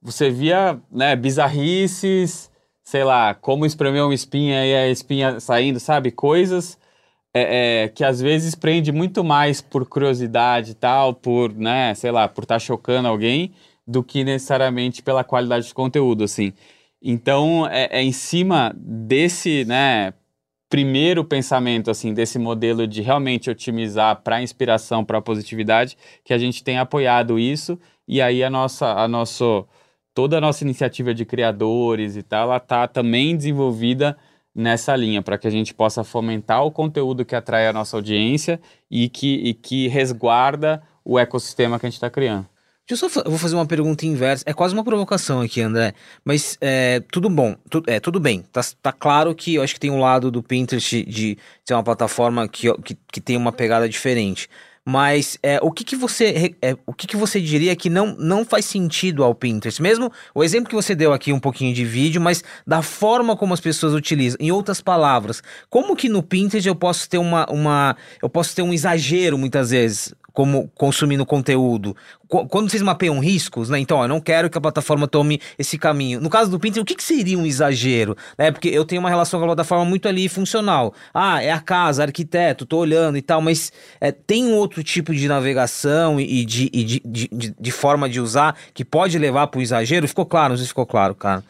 [0.00, 2.50] você via né, bizarrices,
[2.82, 6.10] sei lá, como espremer uma espinha e a espinha saindo, sabe?
[6.10, 6.78] Coisas
[7.34, 12.12] é, é, que às vezes prende muito mais por curiosidade e tal, por, né, sei
[12.12, 13.52] lá, por estar tá chocando alguém,
[13.86, 16.52] do que necessariamente pela qualidade de conteúdo, assim.
[17.02, 20.14] Então, é, é em cima desse, né,
[20.70, 26.64] primeiro pensamento, assim, desse modelo de realmente otimizar para inspiração, para positividade, que a gente
[26.64, 29.66] tem apoiado isso, e aí a nossa, a nosso,
[30.14, 34.16] toda a nossa iniciativa de criadores e tal, ela está também desenvolvida
[34.54, 38.60] nessa linha, para que a gente possa fomentar o conteúdo que atrai a nossa audiência
[38.90, 42.46] e que, e que resguarda o ecossistema que a gente está criando.
[42.86, 44.44] Deixa eu só vou fazer uma pergunta inversa.
[44.46, 45.94] É quase uma provocação aqui, André.
[46.22, 48.44] Mas é, tudo bom, tu, é, tudo bem.
[48.52, 51.82] Tá, tá claro que eu acho que tem um lado do Pinterest de ser uma
[51.82, 54.50] plataforma que, que, que tem uma pegada diferente.
[54.84, 58.44] Mas é, o que, que você é, o que, que você diria que não, não
[58.44, 59.80] faz sentido ao Pinterest?
[59.80, 63.54] Mesmo o exemplo que você deu aqui um pouquinho de vídeo, mas da forma como
[63.54, 64.36] as pessoas utilizam.
[64.38, 68.62] Em outras palavras, como que no Pinterest eu posso ter uma, uma eu posso ter
[68.62, 70.14] um exagero muitas vezes?
[70.34, 71.96] Como consumindo conteúdo.
[72.26, 73.78] Quando vocês mapeiam riscos, né?
[73.78, 76.20] Então, ó, eu não quero que a plataforma tome esse caminho.
[76.20, 78.16] No caso do Pinterest, o que, que seria um exagero?
[78.36, 78.50] Né?
[78.50, 80.92] Porque eu tenho uma relação com a plataforma muito ali funcional.
[81.14, 85.14] Ah, é a casa, arquiteto, tô olhando e tal, mas é, tem um outro tipo
[85.14, 89.46] de navegação e, de, e de, de, de, de forma de usar que pode levar
[89.46, 90.08] para o exagero?
[90.08, 90.50] Ficou claro?
[90.50, 91.44] Não sei se ficou claro, cara.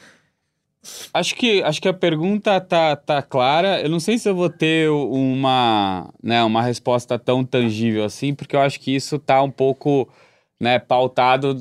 [1.12, 3.80] Acho que, acho que a pergunta tá, tá clara.
[3.80, 8.54] Eu não sei se eu vou ter uma, né, uma resposta tão tangível assim, porque
[8.56, 10.08] eu acho que isso tá um pouco
[10.60, 11.56] né, pautado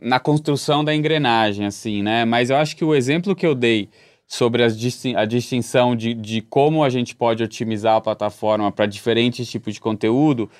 [0.00, 2.24] na construção da engrenagem, assim, né?
[2.24, 3.88] Mas eu acho que o exemplo que eu dei
[4.26, 9.48] sobre distin a distinção de, de como a gente pode otimizar a plataforma para diferentes
[9.48, 10.50] tipos de conteúdo,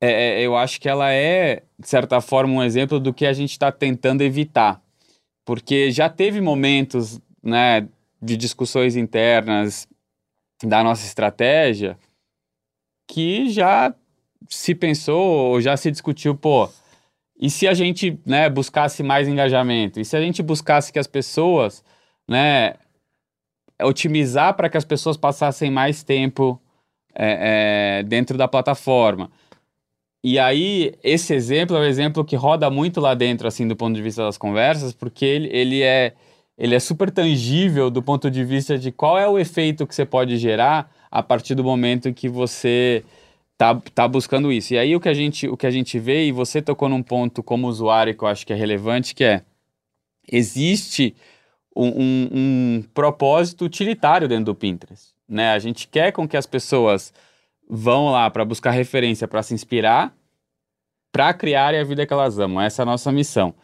[0.00, 3.32] é, é, eu acho que ela é, de certa forma, um exemplo do que a
[3.32, 4.80] gente está tentando evitar.
[5.44, 7.88] Porque já teve momentos né,
[8.20, 9.86] de discussões internas
[10.62, 11.98] da nossa estratégia
[13.06, 13.94] que já
[14.48, 16.68] se pensou ou já se discutiu, pô,
[17.40, 20.00] e se a gente né, buscasse mais engajamento?
[20.00, 21.84] E se a gente buscasse que as pessoas,
[22.28, 22.74] né,
[23.82, 26.60] otimizar para que as pessoas passassem mais tempo
[27.14, 29.30] é, é, dentro da plataforma?
[30.22, 33.94] E aí, esse exemplo é um exemplo que roda muito lá dentro, assim, do ponto
[33.94, 36.14] de vista das conversas, porque ele, ele é
[36.58, 40.04] ele é super tangível do ponto de vista de qual é o efeito que você
[40.04, 43.04] pode gerar a partir do momento que você
[43.56, 44.74] tá, tá buscando isso.
[44.74, 47.02] E aí o que, a gente, o que a gente vê, e você tocou num
[47.02, 49.42] ponto como usuário que eu acho que é relevante, que é
[50.30, 51.14] existe
[51.74, 55.14] um, um, um propósito utilitário dentro do Pinterest.
[55.28, 55.52] Né?
[55.52, 57.14] A gente quer com que as pessoas
[57.70, 60.12] vão lá para buscar referência, para se inspirar,
[61.12, 62.60] para criarem a vida que elas amam.
[62.60, 63.54] Essa é a nossa missão.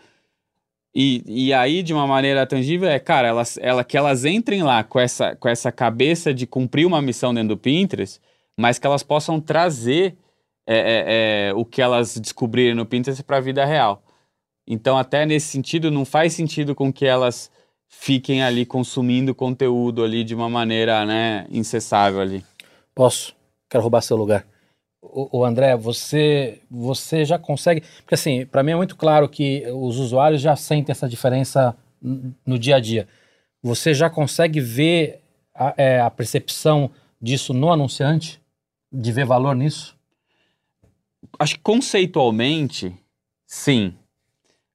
[0.95, 4.85] E, e aí, de uma maneira tangível, é, cara, elas, ela, que elas entrem lá
[4.85, 8.21] com essa, com essa cabeça de cumprir uma missão dentro do Pinterest,
[8.57, 10.17] mas que elas possam trazer
[10.67, 14.05] é, é, é, o que elas descobrirem no Pinterest para a vida real.
[14.67, 17.51] Então, até nesse sentido, não faz sentido com que elas
[17.89, 22.45] fiquem ali consumindo conteúdo ali de uma maneira né, incessável ali.
[22.95, 23.35] Posso?
[23.69, 24.54] Quero roubar seu lugar
[25.13, 27.83] o, André, você, você já consegue.
[27.99, 31.77] Porque, assim, para mim é muito claro que os usuários já sentem essa diferença
[32.45, 33.07] no dia a dia.
[33.63, 35.21] Você já consegue ver
[35.55, 36.91] a, é, a percepção
[37.21, 38.41] disso no anunciante?
[38.93, 39.97] De ver valor nisso?
[41.39, 42.95] Acho que conceitualmente,
[43.47, 43.95] sim.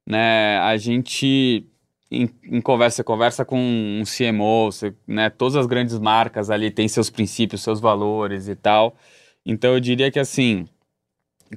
[0.06, 1.64] Né, a gente
[2.10, 6.88] em, em, conversa, conversa com um CMO, você, né, todas as grandes marcas ali têm
[6.88, 8.96] seus princípios, seus valores e tal.
[9.44, 10.66] Então eu diria que assim,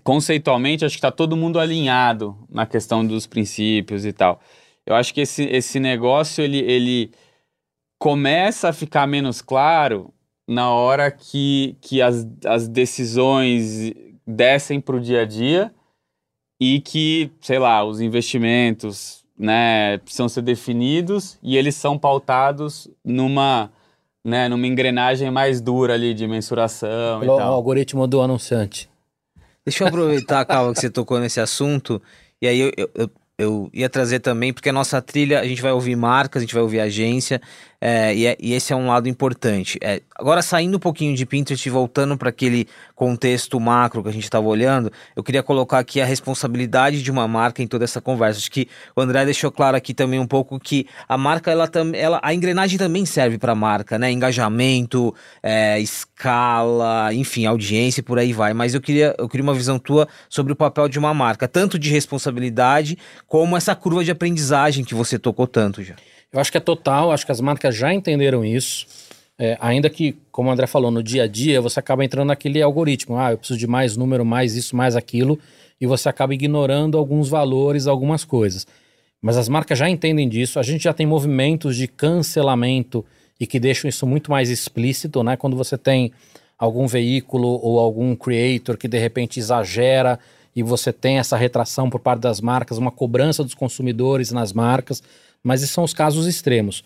[0.03, 4.41] conceitualmente, acho que está todo mundo alinhado na questão dos princípios e tal.
[4.85, 7.11] Eu acho que esse, esse negócio ele, ele
[7.97, 10.13] começa a ficar menos claro
[10.47, 13.93] na hora que, que as, as decisões
[14.25, 15.73] descem para o dia a dia
[16.59, 23.71] e que, sei lá, os investimentos né, precisam ser definidos e eles são pautados numa
[24.23, 27.51] né, numa engrenagem mais dura ali de mensuração Pelo e tal.
[27.51, 28.89] O algoritmo do anunciante.
[29.65, 32.01] Deixa eu aproveitar, Calma, que você tocou nesse assunto.
[32.41, 35.71] E aí eu, eu, eu ia trazer também, porque a nossa trilha, a gente vai
[35.71, 37.41] ouvir marcas, a gente vai ouvir agência,
[37.85, 39.77] é, e, é, e, esse é um lado importante.
[39.83, 42.65] É, agora, saindo um pouquinho de Pinterest e voltando para aquele
[42.95, 47.27] contexto macro que a gente estava olhando, eu queria colocar aqui a responsabilidade de uma
[47.27, 48.39] marca em toda essa conversa.
[48.39, 52.21] Acho que o André deixou claro aqui também um pouco que a marca, ela, ela
[52.23, 54.09] a engrenagem também serve para a marca, né?
[54.09, 58.53] Engajamento, é, escala, enfim, audiência e por aí vai.
[58.53, 61.77] Mas eu queria, eu queria uma visão tua sobre o papel de uma marca, tanto
[61.77, 65.95] de responsabilidade como essa curva de aprendizagem que você tocou tanto já.
[66.33, 68.87] Eu acho que é total, acho que as marcas já entenderam isso.
[69.37, 72.59] É, ainda que, como o André falou, no dia a dia você acaba entrando naquele
[72.59, 73.17] algoritmo.
[73.17, 75.37] Ah, eu preciso de mais número, mais isso, mais aquilo.
[75.79, 78.65] E você acaba ignorando alguns valores, algumas coisas.
[79.21, 80.59] Mas as marcas já entendem disso.
[80.59, 83.05] A gente já tem movimentos de cancelamento
[83.39, 85.37] e que deixam isso muito mais explícito, né?
[85.37, 86.11] Quando você tem
[86.57, 90.19] algum veículo ou algum creator que de repente exagera
[90.55, 95.03] e você tem essa retração por parte das marcas, uma cobrança dos consumidores nas marcas
[95.43, 96.83] mas esses são os casos extremos.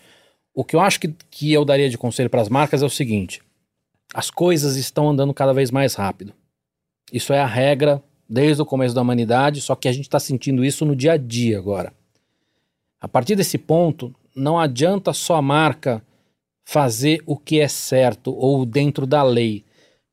[0.52, 2.90] O que eu acho que, que eu daria de conselho para as marcas é o
[2.90, 3.40] seguinte:
[4.12, 6.32] as coisas estão andando cada vez mais rápido.
[7.12, 10.64] Isso é a regra desde o começo da humanidade, só que a gente está sentindo
[10.64, 11.92] isso no dia a dia agora.
[13.00, 16.02] A partir desse ponto, não adianta só a marca
[16.64, 19.64] fazer o que é certo ou dentro da lei.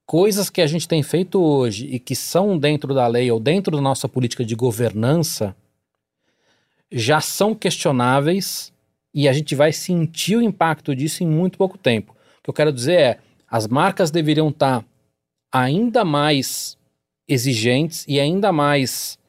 [0.05, 3.75] coisas que a gente tem feito hoje e que são dentro da lei ou dentro
[3.75, 5.55] da nossa política de governança
[6.97, 8.71] já são questionáveis
[9.13, 12.15] e a gente vai sentir o impacto disso em muito pouco tempo.
[12.39, 14.86] O que eu quero dizer é, as marcas deveriam estar
[15.51, 16.77] ainda mais
[17.27, 19.19] exigentes e ainda mais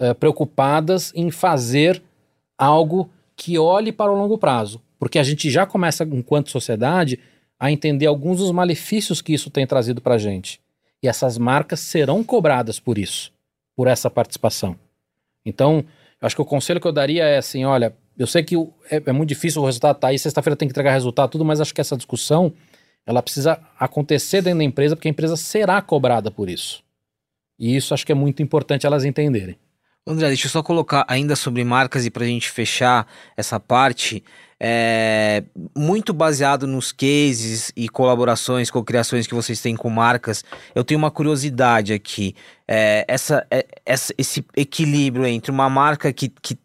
[0.00, 2.00] uh, preocupadas em fazer
[2.56, 7.18] algo que olhe para o longo prazo, porque a gente já começa, enquanto sociedade,
[7.58, 10.60] a entender alguns dos malefícios que isso tem trazido para a gente.
[11.02, 13.32] E essas marcas serão cobradas por isso,
[13.74, 14.76] por essa participação.
[15.44, 15.84] Então,
[16.26, 18.56] acho que o conselho que eu daria é assim: olha, eu sei que
[18.90, 21.60] é, é muito difícil o resultado tá aí, sexta-feira tem que entregar resultado, tudo, mas
[21.60, 22.52] acho que essa discussão
[23.06, 26.82] ela precisa acontecer dentro da empresa, porque a empresa será cobrada por isso.
[27.58, 29.56] E isso acho que é muito importante elas entenderem.
[30.08, 34.22] André, deixa eu só colocar ainda sobre marcas e para a gente fechar essa parte,
[34.58, 35.42] é,
[35.76, 40.44] muito baseado nos cases e colaborações, cocriações que vocês têm com marcas,
[40.76, 42.36] eu tenho uma curiosidade aqui.
[42.68, 46.56] É, essa, é, essa, esse equilíbrio entre uma marca que, que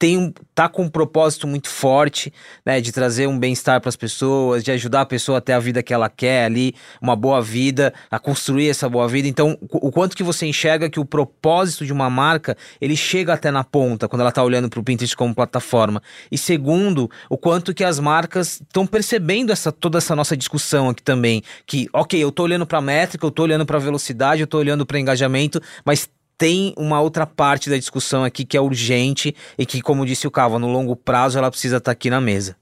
[0.00, 2.32] tem um, tá com um propósito muito forte,
[2.64, 5.60] né, de trazer um bem-estar para as pessoas, de ajudar a pessoa a ter a
[5.60, 9.28] vida que ela quer ali, uma boa vida, a construir essa boa vida.
[9.28, 13.50] Então, o quanto que você enxerga que o propósito de uma marca, ele chega até
[13.50, 16.02] na ponta quando ela está olhando para o Pinterest como plataforma.
[16.32, 21.02] E segundo, o quanto que as marcas estão percebendo essa toda essa nossa discussão aqui
[21.02, 24.60] também, que, OK, eu estou olhando para métrica, eu estou olhando para velocidade, eu estou
[24.60, 26.08] olhando para engajamento, mas
[26.40, 30.30] tem uma outra parte da discussão aqui que é urgente e que, como disse o
[30.30, 32.56] Cava, no longo prazo ela precisa estar tá aqui na mesa.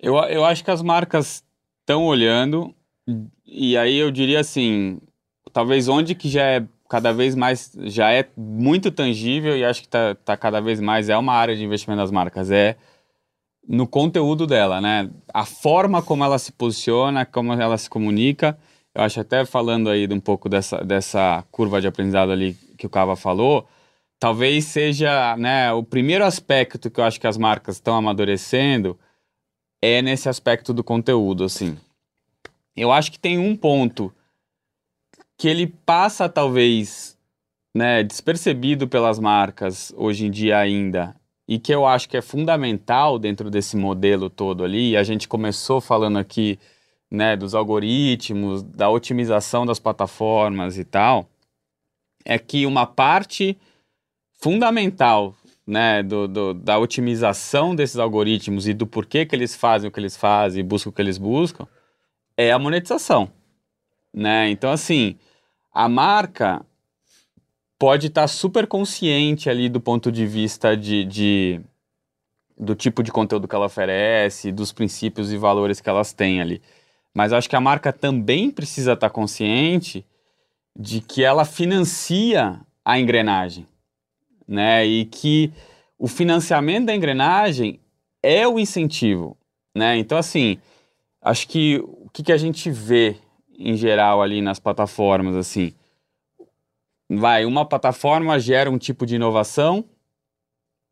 [0.00, 1.44] Eu, eu acho que as marcas
[1.80, 2.74] estão olhando,
[3.44, 4.98] e aí eu diria assim,
[5.52, 9.88] talvez onde que já é cada vez mais, já é muito tangível e acho que
[9.88, 12.76] está tá cada vez mais, é uma área de investimento das marcas, é
[13.68, 15.10] no conteúdo dela, né?
[15.34, 18.56] A forma como ela se posiciona, como ela se comunica,
[18.94, 22.90] eu acho até falando aí um pouco dessa, dessa curva de aprendizado ali que o
[22.90, 23.66] Cava falou,
[24.18, 28.98] talvez seja né, o primeiro aspecto que eu acho que as marcas estão amadurecendo
[29.82, 31.76] é nesse aspecto do conteúdo, assim.
[32.74, 34.12] Eu acho que tem um ponto
[35.36, 37.16] que ele passa talvez
[37.74, 41.14] né, despercebido pelas marcas hoje em dia ainda
[41.46, 44.96] e que eu acho que é fundamental dentro desse modelo todo ali.
[44.96, 46.58] A gente começou falando aqui
[47.10, 51.28] né, dos algoritmos, da otimização das plataformas e tal
[52.26, 53.56] é que uma parte
[54.32, 55.34] fundamental
[55.64, 60.00] né, do, do, da otimização desses algoritmos e do porquê que eles fazem o que
[60.00, 61.66] eles fazem e buscam o que eles buscam
[62.36, 63.30] é a monetização.
[64.12, 64.50] Né?
[64.50, 65.16] Então, assim,
[65.72, 66.66] a marca
[67.78, 71.60] pode estar tá super consciente ali do ponto de vista de, de,
[72.58, 76.60] do tipo de conteúdo que ela oferece, dos princípios e valores que elas têm ali.
[77.14, 80.04] Mas acho que a marca também precisa estar tá consciente
[80.78, 83.66] de que ela financia a engrenagem,
[84.46, 84.84] né?
[84.84, 85.52] E que
[85.98, 87.80] o financiamento da engrenagem
[88.22, 89.36] é o incentivo,
[89.74, 89.96] né?
[89.96, 90.58] Então, assim,
[91.22, 93.16] acho que o que, que a gente vê
[93.58, 95.72] em geral ali nas plataformas, assim,
[97.08, 99.84] vai, uma plataforma gera um tipo de inovação,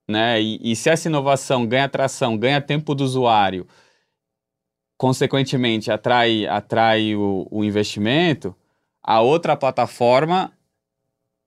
[0.08, 0.40] né?
[0.40, 3.66] E, e se essa inovação ganha atração, ganha tempo do usuário,
[4.96, 8.56] consequentemente atrai, atrai o, o investimento,
[9.04, 10.50] a outra plataforma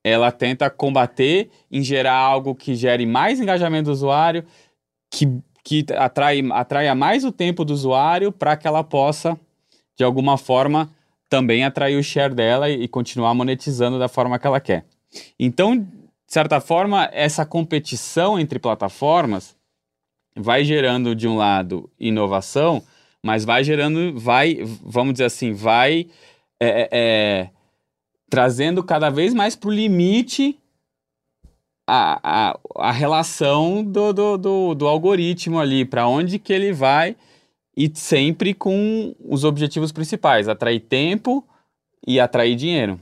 [0.04, 4.46] ela tenta combater em gerar algo que gere mais engajamento do usuário,
[5.10, 5.28] que,
[5.64, 9.38] que atrai, atraia mais o tempo do usuário para que ela possa,
[9.98, 10.90] de alguma forma,
[11.28, 14.86] também atrair o share dela e, e continuar monetizando da forma que ela quer.
[15.38, 15.88] Então, de
[16.28, 19.58] certa forma, essa competição entre plataformas
[20.36, 22.84] vai gerando, de um lado, inovação,
[23.22, 26.08] mas vai gerando, vai, vamos dizer assim, vai
[26.60, 27.50] é, é, é,
[28.30, 30.58] trazendo cada vez mais para o limite
[31.88, 37.16] a, a, a relação do, do, do, do algoritmo ali, para onde que ele vai
[37.76, 41.48] e sempre com os objetivos principais, atrair tempo
[42.06, 43.00] e atrair dinheiro.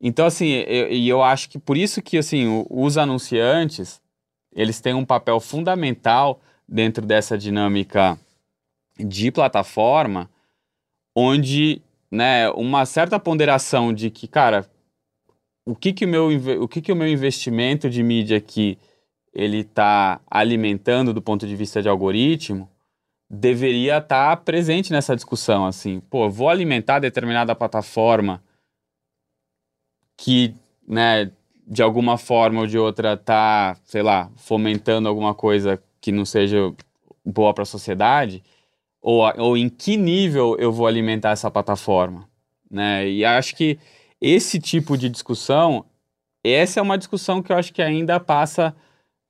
[0.00, 4.00] Então, assim, eu, e eu acho que por isso que, assim, os anunciantes,
[4.54, 8.18] eles têm um papel fundamental dentro dessa dinâmica
[8.98, 10.30] de plataforma,
[11.14, 11.82] onde
[12.14, 14.64] né, uma certa ponderação de que, cara,
[15.66, 16.28] o que que o meu,
[16.62, 18.78] o que que o meu investimento de mídia aqui
[19.32, 22.70] ele está alimentando do ponto de vista de algoritmo
[23.28, 28.40] deveria estar tá presente nessa discussão, assim, pô, vou alimentar determinada plataforma
[30.16, 30.54] que,
[30.86, 31.32] né,
[31.66, 36.72] de alguma forma ou de outra tá, sei lá, fomentando alguma coisa que não seja
[37.24, 38.44] boa para a sociedade,
[39.04, 42.26] ou, ou em que nível eu vou alimentar essa plataforma,
[42.70, 43.06] né?
[43.06, 43.78] E acho que
[44.18, 45.84] esse tipo de discussão,
[46.42, 48.74] essa é uma discussão que eu acho que ainda passa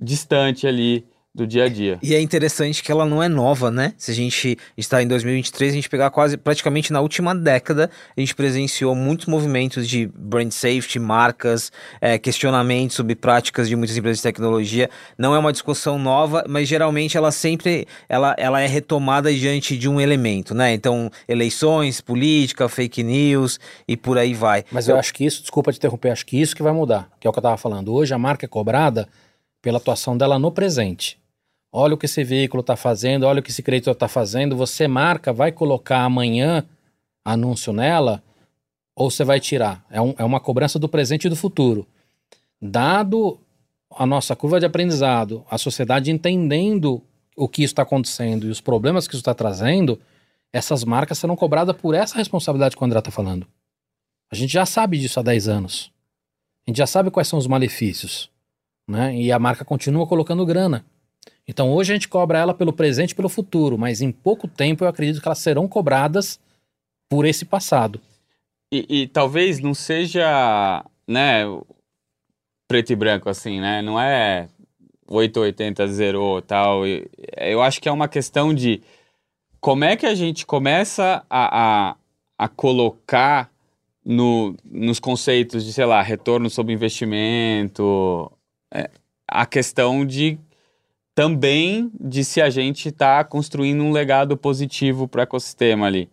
[0.00, 1.04] distante ali
[1.34, 1.98] do dia a dia.
[2.00, 3.92] E é interessante que ela não é nova, né?
[3.98, 8.20] Se a gente está em 2023, a gente pegar quase praticamente na última década, a
[8.20, 14.18] gente presenciou muitos movimentos de brand safety, marcas, é, questionamentos sobre práticas de muitas empresas
[14.18, 14.88] de tecnologia.
[15.18, 19.88] Não é uma discussão nova, mas geralmente ela sempre ela, ela é retomada diante de
[19.88, 20.72] um elemento, né?
[20.72, 23.58] Então, eleições, política, fake news
[23.88, 24.64] e por aí vai.
[24.70, 27.10] Mas eu, eu acho que isso, desculpa te interromper, acho que isso que vai mudar,
[27.18, 27.92] que é o que eu estava falando.
[27.92, 29.08] Hoje a marca é cobrada
[29.60, 31.23] pela atuação dela no presente
[31.76, 34.86] olha o que esse veículo está fazendo, olha o que esse creditor está fazendo, você
[34.86, 36.64] marca, vai colocar amanhã
[37.24, 38.22] anúncio nela,
[38.94, 39.84] ou você vai tirar?
[39.90, 41.84] É, um, é uma cobrança do presente e do futuro.
[42.62, 43.40] Dado
[43.90, 47.02] a nossa curva de aprendizado, a sociedade entendendo
[47.36, 50.00] o que está acontecendo e os problemas que isso está trazendo,
[50.52, 53.48] essas marcas serão cobradas por essa responsabilidade que o André está falando.
[54.30, 55.90] A gente já sabe disso há 10 anos.
[56.64, 58.30] A gente já sabe quais são os malefícios.
[58.88, 59.16] Né?
[59.16, 60.84] E a marca continua colocando grana.
[61.46, 64.84] Então hoje a gente cobra ela pelo presente e pelo futuro, mas em pouco tempo
[64.84, 66.40] eu acredito que elas serão cobradas
[67.08, 68.00] por esse passado.
[68.72, 71.44] E, e talvez não seja, né,
[72.66, 73.82] preto e branco assim, né?
[73.82, 74.48] Não é
[75.06, 76.82] 880 zerou tal.
[77.36, 78.82] Eu acho que é uma questão de
[79.60, 81.96] como é que a gente começa a, a,
[82.38, 83.50] a colocar
[84.04, 88.30] no, nos conceitos de, sei lá, retorno sobre investimento,
[88.72, 88.90] é,
[89.26, 90.38] a questão de
[91.14, 96.10] também de se a gente está construindo um legado positivo para o ecossistema ali.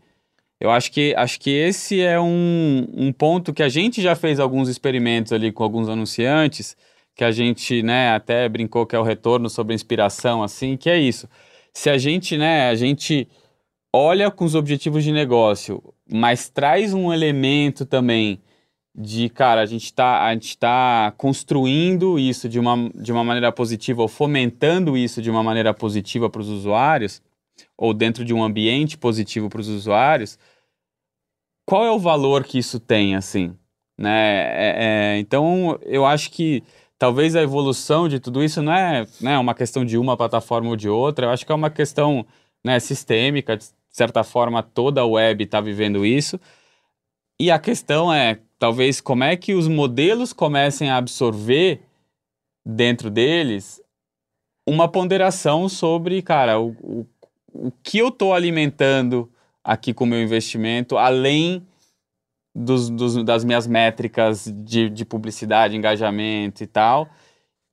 [0.60, 4.40] Eu acho que, acho que esse é um, um ponto que a gente já fez
[4.40, 6.78] alguns experimentos ali com alguns anunciantes,
[7.16, 10.90] que a gente né, até brincou que é o retorno sobre a inspiração, assim, que
[10.90, 11.28] é isso.
[11.74, 13.28] Se a gente, né, a gente
[13.92, 18.40] olha com os objetivos de negócio, mas traz um elemento também
[18.94, 23.52] de, cara, a gente está a gente tá construindo isso de uma, de uma maneira
[23.52, 27.22] positiva ou fomentando isso de uma maneira positiva para os usuários,
[27.78, 30.38] ou dentro de um ambiente positivo para os usuários,
[31.66, 33.56] qual é o valor que isso tem, assim?
[33.98, 34.10] Né?
[34.10, 36.64] É, é, então, eu acho que
[36.98, 40.76] talvez a evolução de tudo isso não é né, uma questão de uma plataforma ou
[40.76, 42.26] de outra, eu acho que é uma questão
[42.64, 46.40] né, sistêmica, de certa forma toda a web está vivendo isso,
[47.40, 51.82] e a questão é, talvez, como é que os modelos comecem a absorver
[52.64, 53.82] dentro deles
[54.70, 57.08] uma ponderação sobre, cara, o, o,
[57.52, 59.28] o que eu estou alimentando
[59.64, 61.66] aqui com o meu investimento, além
[62.56, 67.10] dos, dos, das minhas métricas de, de publicidade, engajamento e tal.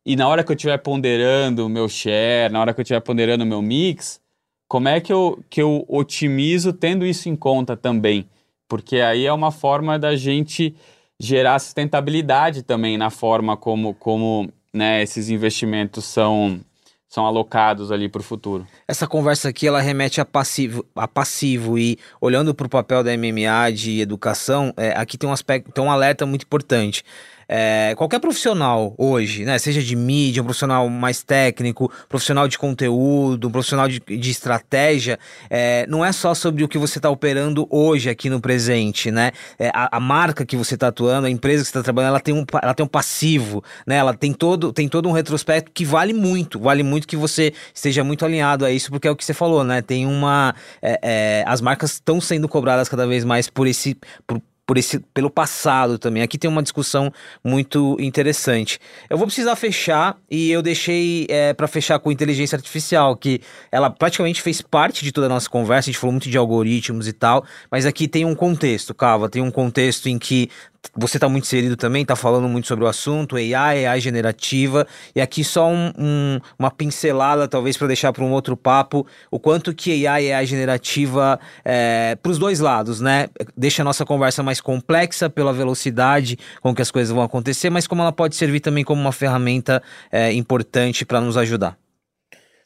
[0.06, 3.00] E na hora que eu estiver ponderando o meu share, na hora que eu estiver
[3.00, 4.22] ponderando o meu mix,
[4.66, 8.26] como é que eu, que eu otimizo tendo isso em conta também?
[8.68, 10.74] Porque aí é uma forma da gente
[11.18, 16.60] gerar sustentabilidade também na forma como, como né, esses investimentos são
[17.08, 18.66] são alocados ali para o futuro.
[18.86, 23.16] Essa conversa aqui ela remete a passivo, a passivo e olhando para o papel da
[23.16, 27.02] MMA de educação, é, aqui tem um aspecto, tem um alerta muito importante.
[27.48, 33.48] É, qualquer profissional hoje, né, seja de mídia, um profissional mais técnico, profissional de conteúdo,
[33.48, 35.18] um profissional de, de estratégia,
[35.48, 39.32] é, não é só sobre o que você está operando hoje aqui no presente, né?
[39.58, 42.20] É, a, a, marca que você está atuando, a empresa que você está trabalhando, ela
[42.20, 43.96] tem, um, ela tem um passivo, né?
[43.96, 48.04] Ela tem todo, tem todo um retrospecto que vale muito, vale muito que você esteja
[48.04, 49.80] muito alinhado a isso, porque é o que você falou, né?
[49.80, 50.54] Tem uma.
[50.82, 53.96] É, é, as marcas estão sendo cobradas cada vez mais por esse.
[54.26, 56.22] Por, por esse, pelo passado também.
[56.22, 57.10] Aqui tem uma discussão
[57.42, 58.78] muito interessante.
[59.08, 63.40] Eu vou precisar fechar e eu deixei é, para fechar com inteligência artificial, que
[63.72, 65.88] ela praticamente fez parte de toda a nossa conversa.
[65.88, 69.40] A gente falou muito de algoritmos e tal, mas aqui tem um contexto, Cava, tem
[69.40, 70.50] um contexto em que
[70.96, 75.20] você está muito inserido também, está falando muito sobre o assunto, AI, AI generativa, e
[75.20, 79.74] aqui só um, um, uma pincelada, talvez para deixar para um outro papo, o quanto
[79.74, 83.28] que AI, AI generativa, é, para os dois lados, né?
[83.56, 87.86] Deixa a nossa conversa mais complexa pela velocidade com que as coisas vão acontecer, mas
[87.86, 91.76] como ela pode servir também como uma ferramenta é, importante para nos ajudar.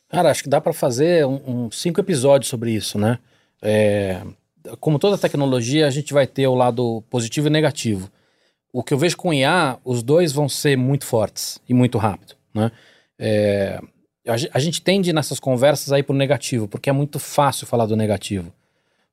[0.08, 3.18] Cara, acho que dá para fazer um, um, cinco episódios sobre isso, né?
[3.62, 4.20] É,
[4.80, 8.10] como toda tecnologia, a gente vai ter o lado positivo e negativo.
[8.72, 12.34] O que eu vejo com IA, os dois vão ser muito fortes e muito rápido,
[12.54, 12.72] né?
[13.18, 13.80] É,
[14.26, 18.52] a, gente tende nessas conversas aí pro negativo, porque é muito fácil falar do negativo.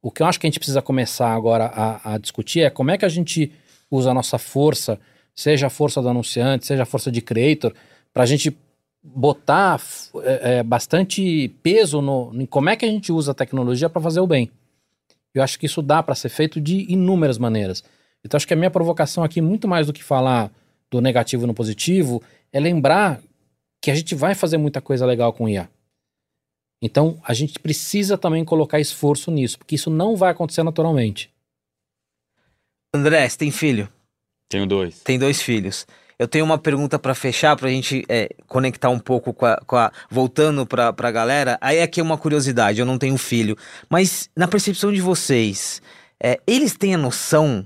[0.02, 2.92] O que eu acho que a gente precisa começar agora a, a discutir é como
[2.92, 3.52] é que a gente
[3.90, 5.00] usa a nossa força,
[5.36, 7.74] seja a força do anunciante, seja a força de creator,
[8.14, 8.56] para a gente
[9.02, 9.82] botar
[10.24, 14.02] é, é, bastante peso no, em como é que a gente usa a tecnologia para
[14.02, 14.52] fazer o bem.
[15.34, 17.84] Eu acho que isso dá para ser feito de inúmeras maneiras.
[18.24, 20.52] Então acho que a minha provocação aqui, muito mais do que falar
[20.90, 22.22] do negativo no positivo,
[22.52, 23.22] é lembrar
[23.82, 25.70] que a gente vai fazer muita coisa legal com IA.
[26.82, 31.32] Então a gente precisa também colocar esforço nisso, porque isso não vai acontecer naturalmente.
[32.94, 33.88] André, você tem filho?
[34.50, 35.00] Tenho dois.
[35.02, 35.86] Tem dois filhos.
[36.20, 39.56] Eu tenho uma pergunta para fechar, para a gente é, conectar um pouco com a.
[39.66, 41.58] Com a voltando para a galera.
[41.62, 43.56] Aí aqui é uma curiosidade: eu não tenho filho.
[43.90, 45.82] Mas na percepção de vocês,
[46.22, 47.66] é, eles têm a noção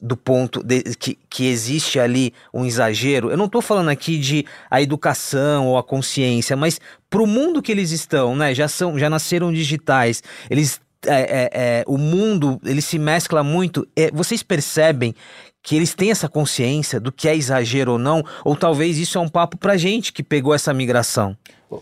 [0.00, 3.30] do ponto de, que, que existe ali um exagero.
[3.30, 7.62] Eu não estou falando aqui de a educação ou a consciência, mas para o mundo
[7.62, 8.52] que eles estão, né?
[8.52, 10.24] Já são, já nasceram digitais.
[10.50, 13.86] Eles é, é, é, o mundo ele se mescla muito.
[13.94, 15.14] É, vocês percebem
[15.62, 18.22] que eles têm essa consciência do que é exagero ou não?
[18.44, 21.36] Ou talvez isso é um papo pra gente que pegou essa migração?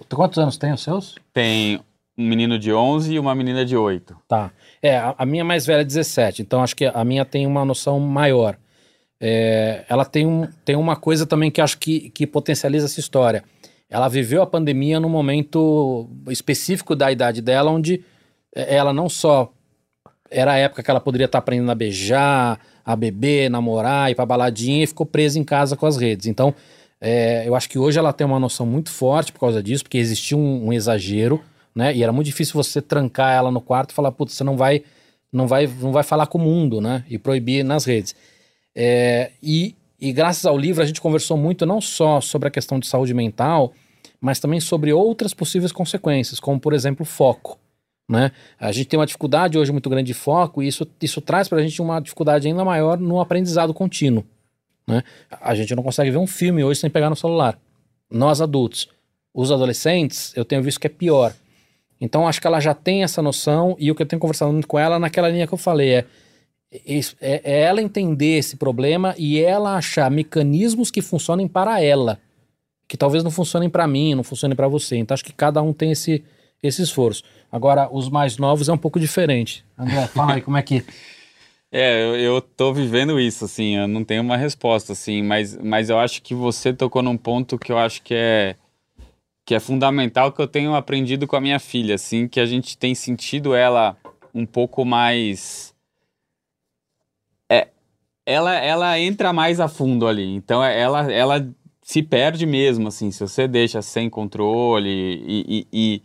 [0.09, 1.16] Quantos anos tem os seus?
[1.33, 1.81] Tem
[2.16, 4.16] um menino de 11 e uma menina de 8.
[4.28, 4.53] Tá.
[4.83, 7.64] É, a, a minha mais velha é 17, então acho que a minha tem uma
[7.64, 8.57] noção maior.
[9.20, 13.45] É, ela tem, um, tem uma coisa também que acho que, que potencializa essa história.
[13.89, 18.05] Ela viveu a pandemia num momento específico da idade dela, onde
[18.55, 19.53] é, ela não só
[20.31, 24.26] era a época que ela poderia estar aprendendo a beijar, a beber, namorar, ir pra
[24.26, 26.26] baladinha e ficou presa em casa com as redes.
[26.26, 26.55] Então,
[27.01, 29.99] é, eu acho que hoje ela tem uma noção muito forte por causa disso, porque
[29.99, 31.43] existia um, um, exagero,
[31.74, 31.95] né?
[31.95, 34.83] E era muito difícil você trancar ela no quarto e falar, putz, você não vai,
[35.33, 37.05] não vai, não vai falar com o mundo, né?
[37.09, 38.14] E proibir nas redes.
[38.74, 42.78] É, e, e graças ao livro a gente conversou muito não só sobre a questão
[42.78, 43.72] de saúde mental,
[44.20, 47.59] mas também sobre outras possíveis consequências, como por exemplo foco.
[48.11, 48.33] Né?
[48.59, 51.59] A gente tem uma dificuldade hoje muito grande de foco e isso, isso traz para
[51.59, 54.25] a gente uma dificuldade ainda maior no aprendizado contínuo.
[54.85, 55.05] Né?
[55.41, 57.57] A gente não consegue ver um filme hoje sem pegar no celular.
[58.11, 58.89] Nós adultos.
[59.33, 61.33] Os adolescentes, eu tenho visto que é pior.
[62.01, 64.67] Então acho que ela já tem essa noção e o que eu tenho conversado muito
[64.67, 66.05] com ela naquela linha que eu falei é,
[66.73, 72.19] é, é ela entender esse problema e ela achar mecanismos que funcionem para ela,
[72.89, 74.97] que talvez não funcionem para mim, não funcionem para você.
[74.97, 76.25] Então acho que cada um tem esse,
[76.63, 77.23] esse esforço.
[77.51, 79.65] Agora, os mais novos é um pouco diferente.
[79.79, 80.85] André, fala aí como é que.
[81.73, 85.89] É, eu, eu tô vivendo isso, assim, eu não tenho uma resposta, assim, mas, mas
[85.89, 88.57] eu acho que você tocou num ponto que eu acho que é,
[89.47, 92.77] que é fundamental, que eu tenho aprendido com a minha filha, assim, que a gente
[92.77, 93.97] tem sentido ela
[94.35, 95.73] um pouco mais...
[97.49, 97.69] É,
[98.27, 103.13] ela, ela entra mais a fundo ali, então é, ela, ela se perde mesmo, assim,
[103.13, 106.03] se você deixa sem controle e, e, e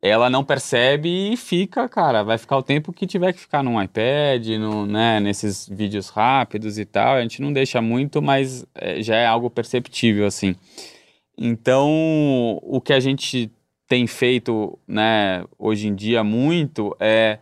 [0.00, 3.82] ela não percebe e fica, cara, vai ficar o tempo que tiver que ficar num
[3.82, 7.16] iPad, no, né, nesses vídeos rápidos e tal.
[7.16, 10.54] A gente não deixa muito, mas é, já é algo perceptível, assim.
[11.36, 13.50] Então, o que a gente
[13.88, 17.38] tem feito, né, hoje em dia muito é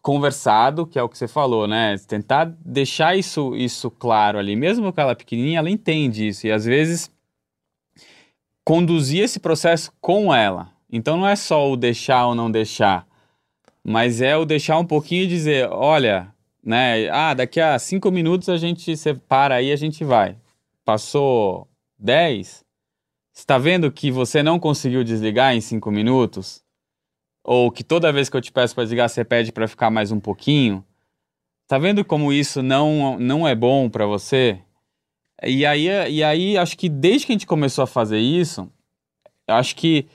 [0.00, 1.96] conversado, que é o que você falou, né?
[2.06, 4.56] Tentar deixar isso, isso claro ali.
[4.56, 6.46] Mesmo que ela é pequenininha, ela entende isso.
[6.46, 7.10] E às vezes
[8.64, 13.06] conduzir esse processo com ela, então não é só o deixar ou não deixar,
[13.84, 16.32] mas é o deixar um pouquinho e dizer, olha,
[16.62, 17.08] né?
[17.10, 20.36] Ah, daqui a cinco minutos a gente separa aí, a gente vai.
[20.84, 21.68] Passou
[21.98, 22.64] dez,
[23.34, 26.62] está vendo que você não conseguiu desligar em cinco minutos?
[27.44, 30.12] Ou que toda vez que eu te peço para desligar, você pede para ficar mais
[30.12, 30.84] um pouquinho?
[31.66, 34.60] Tá vendo como isso não, não é bom para você?
[35.42, 38.70] E aí, e aí, acho que desde que a gente começou a fazer isso,
[39.46, 40.06] acho que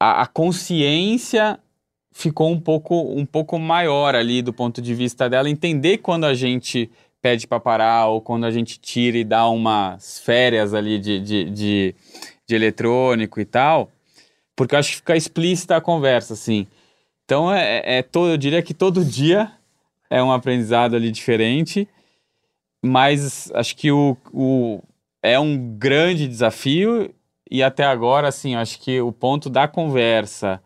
[0.00, 1.58] a, a consciência
[2.12, 6.34] ficou um pouco, um pouco maior ali do ponto de vista dela, entender quando a
[6.34, 6.90] gente
[7.20, 11.50] pede para parar ou quando a gente tira e dá umas férias ali de, de,
[11.50, 11.94] de,
[12.46, 13.90] de eletrônico e tal,
[14.54, 16.66] porque eu acho que fica explícita a conversa, assim.
[17.24, 19.50] Então, é, é todo, eu diria que todo dia
[20.08, 21.88] é um aprendizado ali diferente,
[22.82, 24.80] mas acho que o, o,
[25.22, 27.12] é um grande desafio
[27.50, 30.60] e até agora, assim, acho que o ponto da conversa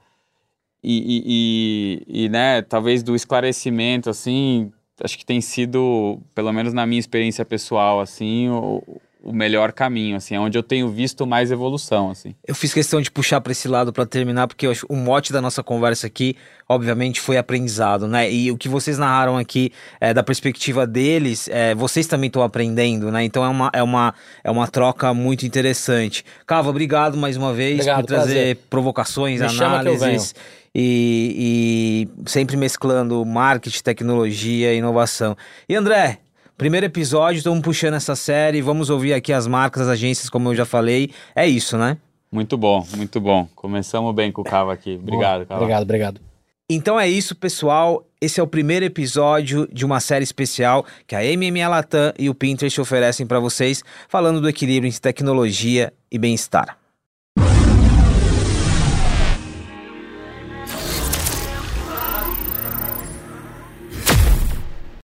[0.82, 4.72] e, e, e, e, né, talvez do esclarecimento, assim,
[5.02, 8.82] acho que tem sido, pelo menos na minha experiência pessoal, assim, o,
[9.22, 12.34] o melhor caminho, assim, é onde eu tenho visto mais evolução, assim.
[12.46, 15.32] Eu fiz questão de puxar para esse lado para terminar, porque eu acho, o mote
[15.32, 16.36] da nossa conversa aqui,
[16.68, 18.32] obviamente, foi aprendizado, né?
[18.32, 23.10] E o que vocês narraram aqui, é, da perspectiva deles, é, vocês também estão aprendendo,
[23.10, 23.22] né?
[23.22, 26.24] Então é uma, é, uma, é uma troca muito interessante.
[26.46, 28.56] Cava, obrigado mais uma vez obrigado, por trazer prazer.
[28.70, 30.34] provocações, Me análises.
[30.72, 35.36] E, e sempre mesclando marketing, tecnologia e inovação.
[35.68, 36.20] E André,
[36.60, 40.54] Primeiro episódio, estamos puxando essa série, vamos ouvir aqui as marcas, as agências, como eu
[40.54, 41.10] já falei.
[41.34, 41.96] É isso, né?
[42.30, 43.48] Muito bom, muito bom.
[43.54, 44.98] Começamos bem com o Cava aqui.
[45.00, 45.62] Obrigado, Cava.
[45.62, 46.20] Obrigado, obrigado.
[46.68, 48.04] Então é isso, pessoal.
[48.20, 52.34] esse é o primeiro episódio de uma série especial que a MMA Latam e o
[52.34, 56.79] Pinterest oferecem para vocês, falando do equilíbrio entre tecnologia e bem-estar.